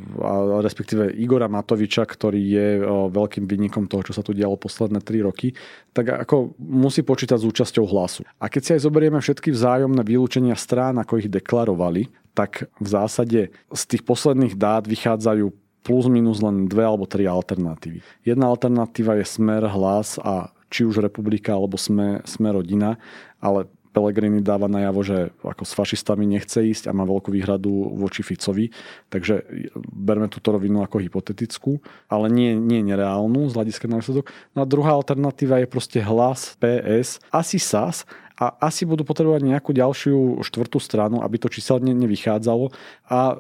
respektíve 0.60 1.16
Igora 1.16 1.48
Matoviča, 1.48 2.04
ktorý 2.04 2.42
je 2.44 2.68
veľkým 3.08 3.48
vynikom 3.48 3.88
toho, 3.88 4.04
čo 4.04 4.12
sa 4.12 4.20
tu 4.20 4.36
dialo 4.36 4.60
posledné 4.60 5.00
3 5.00 5.24
roky, 5.24 5.56
tak 5.96 6.28
ako 6.28 6.60
musí 6.60 7.00
počítať 7.00 7.40
s 7.40 7.48
účasťou 7.48 7.88
hlasu. 7.88 8.26
A 8.36 8.52
keď 8.52 8.60
si 8.60 8.70
aj 8.76 8.84
zoberieme 9.04 9.20
všetky 9.20 9.52
vzájomné 9.52 10.00
vylúčenia 10.00 10.56
strán, 10.56 10.96
ako 10.96 11.20
ich 11.20 11.28
deklarovali, 11.28 12.08
tak 12.32 12.72
v 12.80 12.88
zásade 12.88 13.52
z 13.52 13.82
tých 13.84 14.00
posledných 14.00 14.56
dát 14.56 14.88
vychádzajú 14.88 15.52
plus 15.84 16.08
minus 16.08 16.40
len 16.40 16.64
dve 16.64 16.88
alebo 16.88 17.04
tri 17.04 17.28
alternatívy. 17.28 18.00
Jedna 18.24 18.48
alternatíva 18.48 19.20
je 19.20 19.28
smer, 19.28 19.68
hlas 19.68 20.16
a 20.24 20.48
či 20.72 20.88
už 20.88 21.04
republika 21.04 21.52
alebo 21.52 21.76
sme, 21.76 22.24
sme 22.24 22.56
rodina, 22.56 22.96
ale 23.44 23.68
Pellegrini 23.92 24.42
dáva 24.42 24.66
najavo, 24.66 25.06
že 25.06 25.30
ako 25.38 25.62
s 25.62 25.76
fašistami 25.76 26.26
nechce 26.26 26.64
ísť 26.64 26.90
a 26.90 26.96
má 26.96 27.06
veľkú 27.06 27.30
výhradu 27.30 27.94
voči 27.94 28.26
Ficovi, 28.26 28.74
takže 29.06 29.46
berme 29.92 30.26
túto 30.26 30.50
rovinu 30.50 30.82
ako 30.82 30.98
hypotetickú, 30.98 31.78
ale 32.10 32.26
nie, 32.26 32.58
nie 32.58 32.82
nereálnu 32.82 33.52
z 33.52 33.54
hľadiska 33.54 33.86
na 33.86 34.02
výsledok. 34.02 34.34
No 34.56 34.64
a 34.64 34.66
druhá 34.66 34.96
alternatíva 34.96 35.62
je 35.62 35.70
proste 35.70 36.02
hlas 36.02 36.58
PS, 36.58 37.22
asi 37.30 37.62
SAS 37.62 38.02
a 38.34 38.66
asi 38.66 38.82
budú 38.82 39.06
potrebovať 39.06 39.46
nejakú 39.46 39.70
ďalšiu 39.70 40.42
štvrtú 40.42 40.82
stranu, 40.82 41.22
aby 41.22 41.38
to 41.38 41.46
číselne 41.46 41.94
nevychádzalo 41.94 42.74
a 43.06 43.38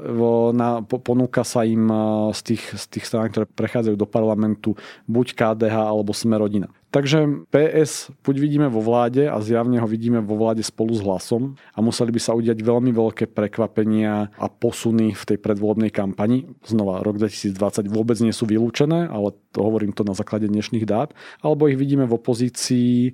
na, 0.54 0.68
ponúka 0.86 1.42
sa 1.42 1.66
im 1.66 1.90
z 2.30 2.40
tých, 2.46 2.62
z 2.78 2.84
tých 2.86 3.04
strán, 3.10 3.26
ktoré 3.34 3.50
prechádzajú 3.50 3.96
do 3.98 4.06
parlamentu 4.06 4.78
buď 5.10 5.34
KDH 5.34 5.74
alebo 5.74 6.14
Sme 6.14 6.38
rodina. 6.38 6.70
Takže 6.94 7.50
PS 7.50 8.14
buď 8.22 8.36
vidíme 8.38 8.70
vo 8.70 8.78
vláde 8.78 9.26
a 9.26 9.42
zjavne 9.42 9.82
ho 9.82 9.88
vidíme 9.90 10.22
vo 10.22 10.38
vláde 10.38 10.62
spolu 10.62 10.94
s 10.94 11.02
hlasom 11.02 11.58
a 11.74 11.82
museli 11.82 12.14
by 12.14 12.20
sa 12.22 12.38
udiať 12.38 12.62
veľmi 12.62 12.94
veľké 12.94 13.34
prekvapenia 13.34 14.30
a 14.38 14.46
posuny 14.46 15.10
v 15.10 15.22
tej 15.26 15.42
predvolebnej 15.42 15.90
kampani. 15.90 16.46
Znova, 16.62 17.02
rok 17.02 17.18
2020 17.18 17.90
vôbec 17.90 18.14
nie 18.22 18.30
sú 18.30 18.46
vylúčené, 18.46 19.10
ale 19.10 19.34
to 19.50 19.66
hovorím 19.66 19.90
to 19.90 20.06
na 20.06 20.14
základe 20.14 20.46
dnešných 20.46 20.86
dát. 20.86 21.10
Alebo 21.42 21.66
ich 21.66 21.74
vidíme 21.74 22.06
v 22.06 22.14
opozícii 22.14 23.10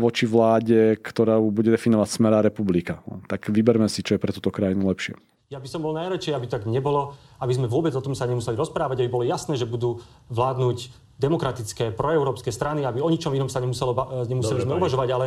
voči 0.00 0.24
vláde, 0.24 0.96
ktorá 0.96 1.36
bude 1.44 1.68
definovať 1.68 2.08
Smera 2.08 2.40
republika. 2.40 3.04
Tak 3.28 3.52
vyberme 3.52 3.92
si, 3.92 4.00
čo 4.00 4.16
je 4.16 4.22
pre 4.24 4.32
túto 4.32 4.48
krajinu 4.48 4.88
lepšie. 4.88 5.12
Ja 5.52 5.60
by 5.60 5.68
som 5.68 5.84
bol 5.84 5.92
najradšej, 5.92 6.36
aby 6.36 6.44
tak 6.48 6.64
nebolo, 6.64 7.16
aby 7.36 7.52
sme 7.52 7.68
vôbec 7.68 7.92
o 7.96 8.04
tom 8.04 8.16
sa 8.16 8.24
nemuseli 8.24 8.56
rozprávať, 8.56 9.04
aby 9.04 9.12
bolo 9.12 9.28
jasné, 9.28 9.56
že 9.60 9.68
budú 9.68 10.00
vládnuť 10.32 11.07
demokratické, 11.18 11.90
proeurópske 11.90 12.54
strany, 12.54 12.86
aby 12.86 13.02
o 13.02 13.10
ničom 13.10 13.34
inom 13.34 13.50
sa 13.50 13.58
nemuselo, 13.58 13.92
nemuseli 14.24 14.62
Dobre, 14.62 14.66
sme 14.70 14.74
uvažovať, 14.78 15.08
ale 15.10 15.26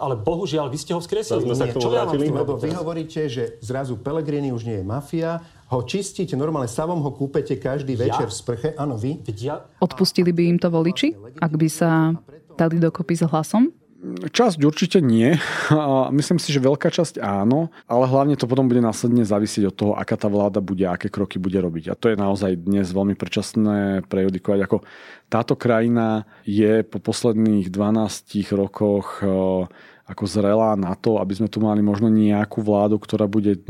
ale 0.00 0.16
bohužiaľ, 0.16 0.72
vy 0.72 0.78
ste 0.80 0.96
ho 0.96 1.00
vzkresili. 1.04 1.44
Sme 1.44 1.52
sa 1.52 1.68
k 1.68 1.76
tomu 1.76 1.92
vrátili, 1.92 2.32
lebo 2.32 2.56
vy 2.56 2.72
hovoríte, 2.72 3.28
že 3.28 3.60
zrazu 3.60 4.00
Pelegrini 4.00 4.48
už 4.48 4.64
nie 4.64 4.80
je 4.80 4.84
mafia, 4.84 5.44
ho 5.68 5.84
čistíte, 5.84 6.34
normálne 6.40 6.72
savom 6.72 7.04
ho 7.04 7.12
kúpete 7.12 7.60
každý 7.60 8.00
ja? 8.00 8.08
večer 8.08 8.32
v 8.32 8.34
sprche. 8.34 8.68
Áno, 8.80 8.96
vy. 8.96 9.20
Ja... 9.38 9.60
Odpustili 9.78 10.32
by 10.32 10.56
im 10.56 10.58
to 10.58 10.72
voliči, 10.72 11.12
ak 11.36 11.52
by 11.52 11.68
sa 11.68 12.16
dali 12.56 12.80
dokopy 12.80 13.12
s 13.12 13.28
hlasom? 13.28 13.68
Časť 14.10 14.58
určite 14.66 14.98
nie. 14.98 15.38
Myslím 16.10 16.38
si, 16.42 16.50
že 16.50 16.62
veľká 16.62 16.90
časť 16.90 17.22
áno, 17.22 17.70
ale 17.86 18.04
hlavne 18.10 18.34
to 18.34 18.50
potom 18.50 18.66
bude 18.66 18.82
následne 18.82 19.22
závisieť 19.22 19.70
od 19.70 19.74
toho, 19.76 19.92
aká 19.94 20.18
tá 20.18 20.26
vláda 20.26 20.58
bude, 20.58 20.82
aké 20.86 21.12
kroky 21.12 21.38
bude 21.38 21.58
robiť. 21.60 21.92
A 21.92 21.98
to 21.98 22.10
je 22.10 22.16
naozaj 22.18 22.58
dnes 22.58 22.90
veľmi 22.90 23.14
predčasné 23.14 24.04
prejudikovať. 24.10 24.58
Ako 24.66 24.76
táto 25.30 25.54
krajina 25.54 26.26
je 26.42 26.82
po 26.82 26.98
posledných 26.98 27.70
12 27.70 28.58
rokoch 28.58 29.22
ako 30.10 30.26
zrelá 30.26 30.74
na 30.74 30.98
to, 30.98 31.22
aby 31.22 31.38
sme 31.38 31.46
tu 31.46 31.62
mali 31.62 31.78
možno 31.78 32.10
nejakú 32.10 32.66
vládu, 32.66 32.98
ktorá 32.98 33.30
bude, 33.30 33.62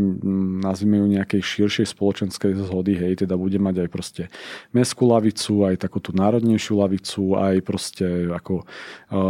nazvime 0.65 1.05
ju 1.05 1.07
nejakej 1.21 1.41
širšej 1.45 1.93
spoločenskej 1.93 2.57
zhody, 2.65 2.97
hej, 2.97 3.29
teda 3.29 3.37
bude 3.37 3.61
mať 3.61 3.85
aj 3.85 3.89
proste 3.93 4.23
mestskú 4.73 5.05
lavicu, 5.05 5.69
aj 5.69 5.85
takú 5.85 6.01
tú 6.01 6.17
národnejšiu 6.17 6.81
lavicu, 6.81 7.37
aj 7.37 7.61
proste 7.61 8.33
ako 8.33 8.65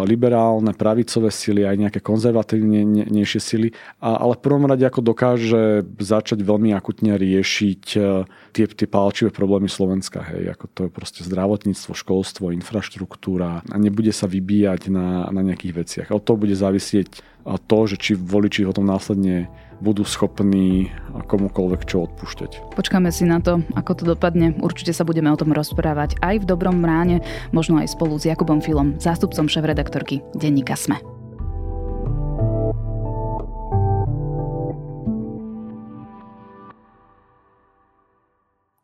liberálne, 0.06 0.70
pravicové 0.70 1.34
sily, 1.34 1.66
aj 1.66 1.76
nejaké 1.88 1.98
konzervatívnejšie 1.98 3.40
sily, 3.42 3.74
a, 3.98 4.22
ale 4.22 4.38
v 4.38 4.44
prvom 4.46 4.70
rade 4.70 4.86
ako 4.86 5.02
dokáže 5.02 5.82
začať 5.98 6.46
veľmi 6.46 6.70
akutne 6.78 7.18
riešiť 7.18 7.82
tie, 8.54 8.64
tie 8.70 8.86
palčivé 8.86 9.34
problémy 9.34 9.66
Slovenska, 9.66 10.22
hej, 10.30 10.54
ako 10.54 10.64
to 10.70 10.80
je 10.86 10.90
proste 10.94 11.20
zdravotníctvo, 11.26 11.90
školstvo, 11.90 12.54
infraštruktúra 12.54 13.66
a 13.66 13.76
nebude 13.80 14.14
sa 14.14 14.30
vybíjať 14.30 14.92
na, 14.92 15.26
na 15.32 15.42
nejakých 15.42 15.74
veciach. 15.74 16.08
Od 16.12 16.22
toho 16.22 16.36
bude 16.36 16.54
závisieť 16.54 16.99
vidieť 17.00 17.64
to, 17.66 17.78
že 17.88 17.96
či 17.96 18.12
voliči 18.14 18.68
ho 18.68 18.72
tom 18.76 18.84
následne 18.84 19.48
budú 19.80 20.04
schopní 20.04 20.92
komukoľvek 21.24 21.88
čo 21.88 22.04
odpúšťať. 22.04 22.76
Počkáme 22.76 23.08
si 23.08 23.24
na 23.24 23.40
to, 23.40 23.64
ako 23.72 23.96
to 23.96 24.04
dopadne. 24.12 24.52
Určite 24.60 24.92
sa 24.92 25.08
budeme 25.08 25.32
o 25.32 25.40
tom 25.40 25.56
rozprávať 25.56 26.20
aj 26.20 26.44
v 26.44 26.48
Dobrom 26.52 26.84
ráne, 26.84 27.24
možno 27.56 27.80
aj 27.80 27.96
spolu 27.96 28.20
s 28.20 28.28
Jakubom 28.28 28.60
Filom, 28.60 29.00
zástupcom 29.00 29.48
šéf-redaktorky 29.48 30.20
Denníka 30.36 30.76
Sme. 30.76 31.19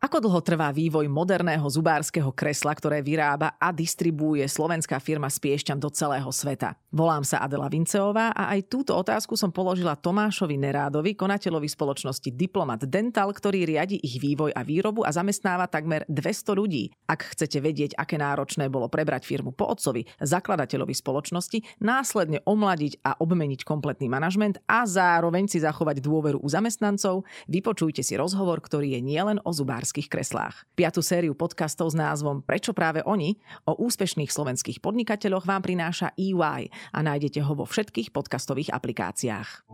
Ako 0.07 0.23
dlho 0.23 0.39
trvá 0.39 0.71
vývoj 0.71 1.11
moderného 1.11 1.67
zubárskeho 1.67 2.31
kresla, 2.31 2.79
ktoré 2.79 3.03
vyrába 3.03 3.59
a 3.59 3.75
distribuuje 3.75 4.47
slovenská 4.47 5.03
firma 5.03 5.27
s 5.27 5.43
piešťam 5.43 5.83
do 5.83 5.91
celého 5.91 6.31
sveta? 6.31 6.79
Volám 6.95 7.27
sa 7.27 7.43
Adela 7.43 7.67
Vinceová 7.67 8.31
a 8.31 8.55
aj 8.55 8.71
túto 8.71 8.95
otázku 8.95 9.35
som 9.35 9.51
položila 9.51 9.99
Tomášovi 9.99 10.55
Nerádovi, 10.63 11.19
konateľovi 11.19 11.67
spoločnosti 11.67 12.31
Diplomat 12.39 12.87
Dental, 12.87 13.35
ktorý 13.35 13.67
riadi 13.67 13.99
ich 13.99 14.23
vývoj 14.23 14.55
a 14.55 14.63
výrobu 14.63 15.03
a 15.03 15.11
zamestnáva 15.11 15.67
takmer 15.67 16.07
200 16.07 16.55
ľudí. 16.55 16.95
Ak 17.11 17.35
chcete 17.35 17.59
vedieť, 17.59 17.99
aké 17.99 18.15
náročné 18.15 18.71
bolo 18.71 18.87
prebrať 18.87 19.27
firmu 19.27 19.59
po 19.59 19.67
otcovi, 19.75 20.07
zakladateľovi 20.23 20.95
spoločnosti, 20.95 21.83
následne 21.83 22.47
omladiť 22.47 23.03
a 23.03 23.19
obmeniť 23.19 23.67
kompletný 23.67 24.07
manažment 24.07 24.63
a 24.71 24.87
zároveň 24.87 25.51
si 25.51 25.59
zachovať 25.59 25.99
dôveru 25.99 26.39
u 26.39 26.47
zamestnancov, 26.47 27.27
vypočujte 27.51 28.07
si 28.07 28.15
rozhovor, 28.15 28.63
ktorý 28.63 28.95
je 28.95 29.01
nielen 29.03 29.43
o 29.43 29.51
zubárskej 29.51 29.96
slovenských 29.97 30.13
kreslách. 30.13 30.69
Piatú 30.77 31.01
sériu 31.01 31.33
podcastov 31.33 31.89
s 31.89 31.97
názvom 31.97 32.45
Prečo 32.45 32.77
práve 32.77 33.01
oni 33.09 33.41
o 33.65 33.81
úspešných 33.81 34.29
slovenských 34.29 34.85
podnikateľoch 34.85 35.49
vám 35.49 35.65
prináša 35.65 36.13
EY 36.21 36.69
a 36.69 36.99
nájdete 37.01 37.41
ho 37.41 37.53
vo 37.57 37.65
všetkých 37.65 38.13
podcastových 38.13 38.77
aplikáciách. 38.77 39.65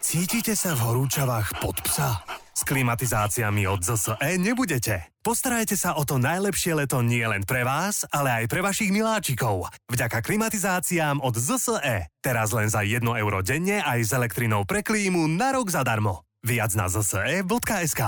Cítite 0.00 0.56
sa 0.56 0.72
v 0.72 0.80
horúčavách 0.80 1.60
pod 1.60 1.76
psa? 1.84 2.24
S 2.58 2.66
klimatizáciami 2.66 3.70
od 3.70 3.86
ZSE 3.86 4.34
nebudete. 4.34 5.14
Postarajte 5.22 5.78
sa 5.78 5.94
o 5.94 6.02
to 6.02 6.18
najlepšie 6.18 6.74
leto 6.74 6.98
nie 7.06 7.22
len 7.22 7.46
pre 7.46 7.62
vás, 7.62 8.02
ale 8.10 8.34
aj 8.34 8.50
pre 8.50 8.66
vašich 8.66 8.90
miláčikov. 8.90 9.70
Vďaka 9.86 10.18
klimatizáciám 10.26 11.22
od 11.22 11.38
ZSE. 11.38 12.10
Teraz 12.18 12.50
len 12.50 12.66
za 12.66 12.82
1 12.82 12.98
euro 13.06 13.46
denne 13.46 13.78
aj 13.78 14.02
s 14.02 14.10
elektrinou 14.10 14.66
pre 14.66 14.82
klímu 14.82 15.30
na 15.30 15.54
rok 15.54 15.70
zadarmo. 15.70 16.26
Viac 16.42 16.74
na 16.74 16.90
zse.sk 16.90 18.02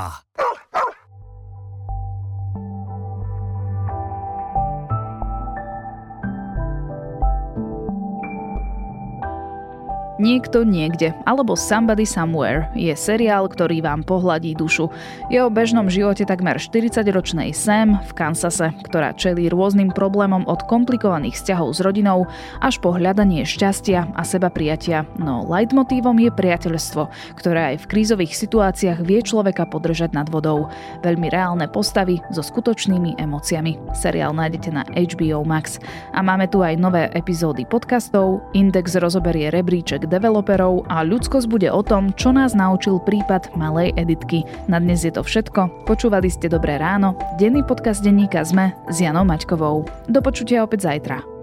Niekto 10.21 10.69
niekde 10.69 11.17
alebo 11.25 11.57
Somebody 11.57 12.05
Somewhere 12.05 12.69
je 12.77 12.93
seriál, 12.93 13.49
ktorý 13.49 13.81
vám 13.81 14.05
pohľadí 14.05 14.53
dušu. 14.53 14.93
Je 15.33 15.41
o 15.41 15.49
bežnom 15.49 15.89
živote 15.89 16.29
takmer 16.29 16.61
40-ročnej 16.61 17.57
Sam 17.57 17.97
v 18.05 18.13
Kansase, 18.13 18.77
ktorá 18.85 19.17
čelí 19.17 19.49
rôznym 19.49 19.89
problémom 19.89 20.45
od 20.45 20.61
komplikovaných 20.69 21.41
vzťahov 21.41 21.73
s 21.73 21.81
rodinou 21.81 22.29
až 22.61 22.77
po 22.85 22.93
hľadanie 22.93 23.49
šťastia 23.49 24.13
a 24.13 24.21
seba 24.21 24.53
prijatia. 24.53 25.09
No 25.17 25.41
leitmotívom 25.49 26.21
je 26.21 26.29
priateľstvo, 26.29 27.09
ktoré 27.41 27.73
aj 27.73 27.89
v 27.89 27.89
krízových 27.89 28.37
situáciách 28.37 29.01
vie 29.01 29.25
človeka 29.25 29.73
podržať 29.73 30.13
nad 30.13 30.29
vodou. 30.29 30.69
Veľmi 31.01 31.33
reálne 31.33 31.65
postavy 31.65 32.21
so 32.29 32.45
skutočnými 32.45 33.17
emóciami. 33.17 33.97
Seriál 33.97 34.37
nájdete 34.37 34.69
na 34.69 34.85
HBO 34.85 35.49
Max. 35.49 35.81
A 36.13 36.21
máme 36.21 36.45
tu 36.45 36.61
aj 36.61 36.77
nové 36.77 37.09
epizódy 37.17 37.65
podcastov. 37.65 38.45
Index 38.53 39.01
rozoberie 39.01 39.49
rebríček 39.49 40.10
developerov 40.11 40.90
a 40.90 41.07
ľudskosť 41.07 41.46
bude 41.46 41.70
o 41.70 41.81
tom, 41.81 42.11
čo 42.18 42.35
nás 42.35 42.53
naučil 42.53 42.99
prípad 43.07 43.55
malej 43.55 43.94
editky. 43.94 44.42
Na 44.66 44.83
dnes 44.83 45.07
je 45.07 45.14
to 45.14 45.23
všetko. 45.23 45.87
Počúvali 45.87 46.27
ste 46.27 46.51
Dobré 46.51 46.77
ráno, 46.77 47.14
denný 47.38 47.62
podcast 47.62 48.03
denníka 48.03 48.42
ZME 48.42 48.75
s 48.90 48.99
Janou 48.99 49.23
Maťkovou. 49.23 49.87
Do 50.11 50.20
počutia 50.20 50.66
opäť 50.66 50.90
zajtra. 50.90 51.39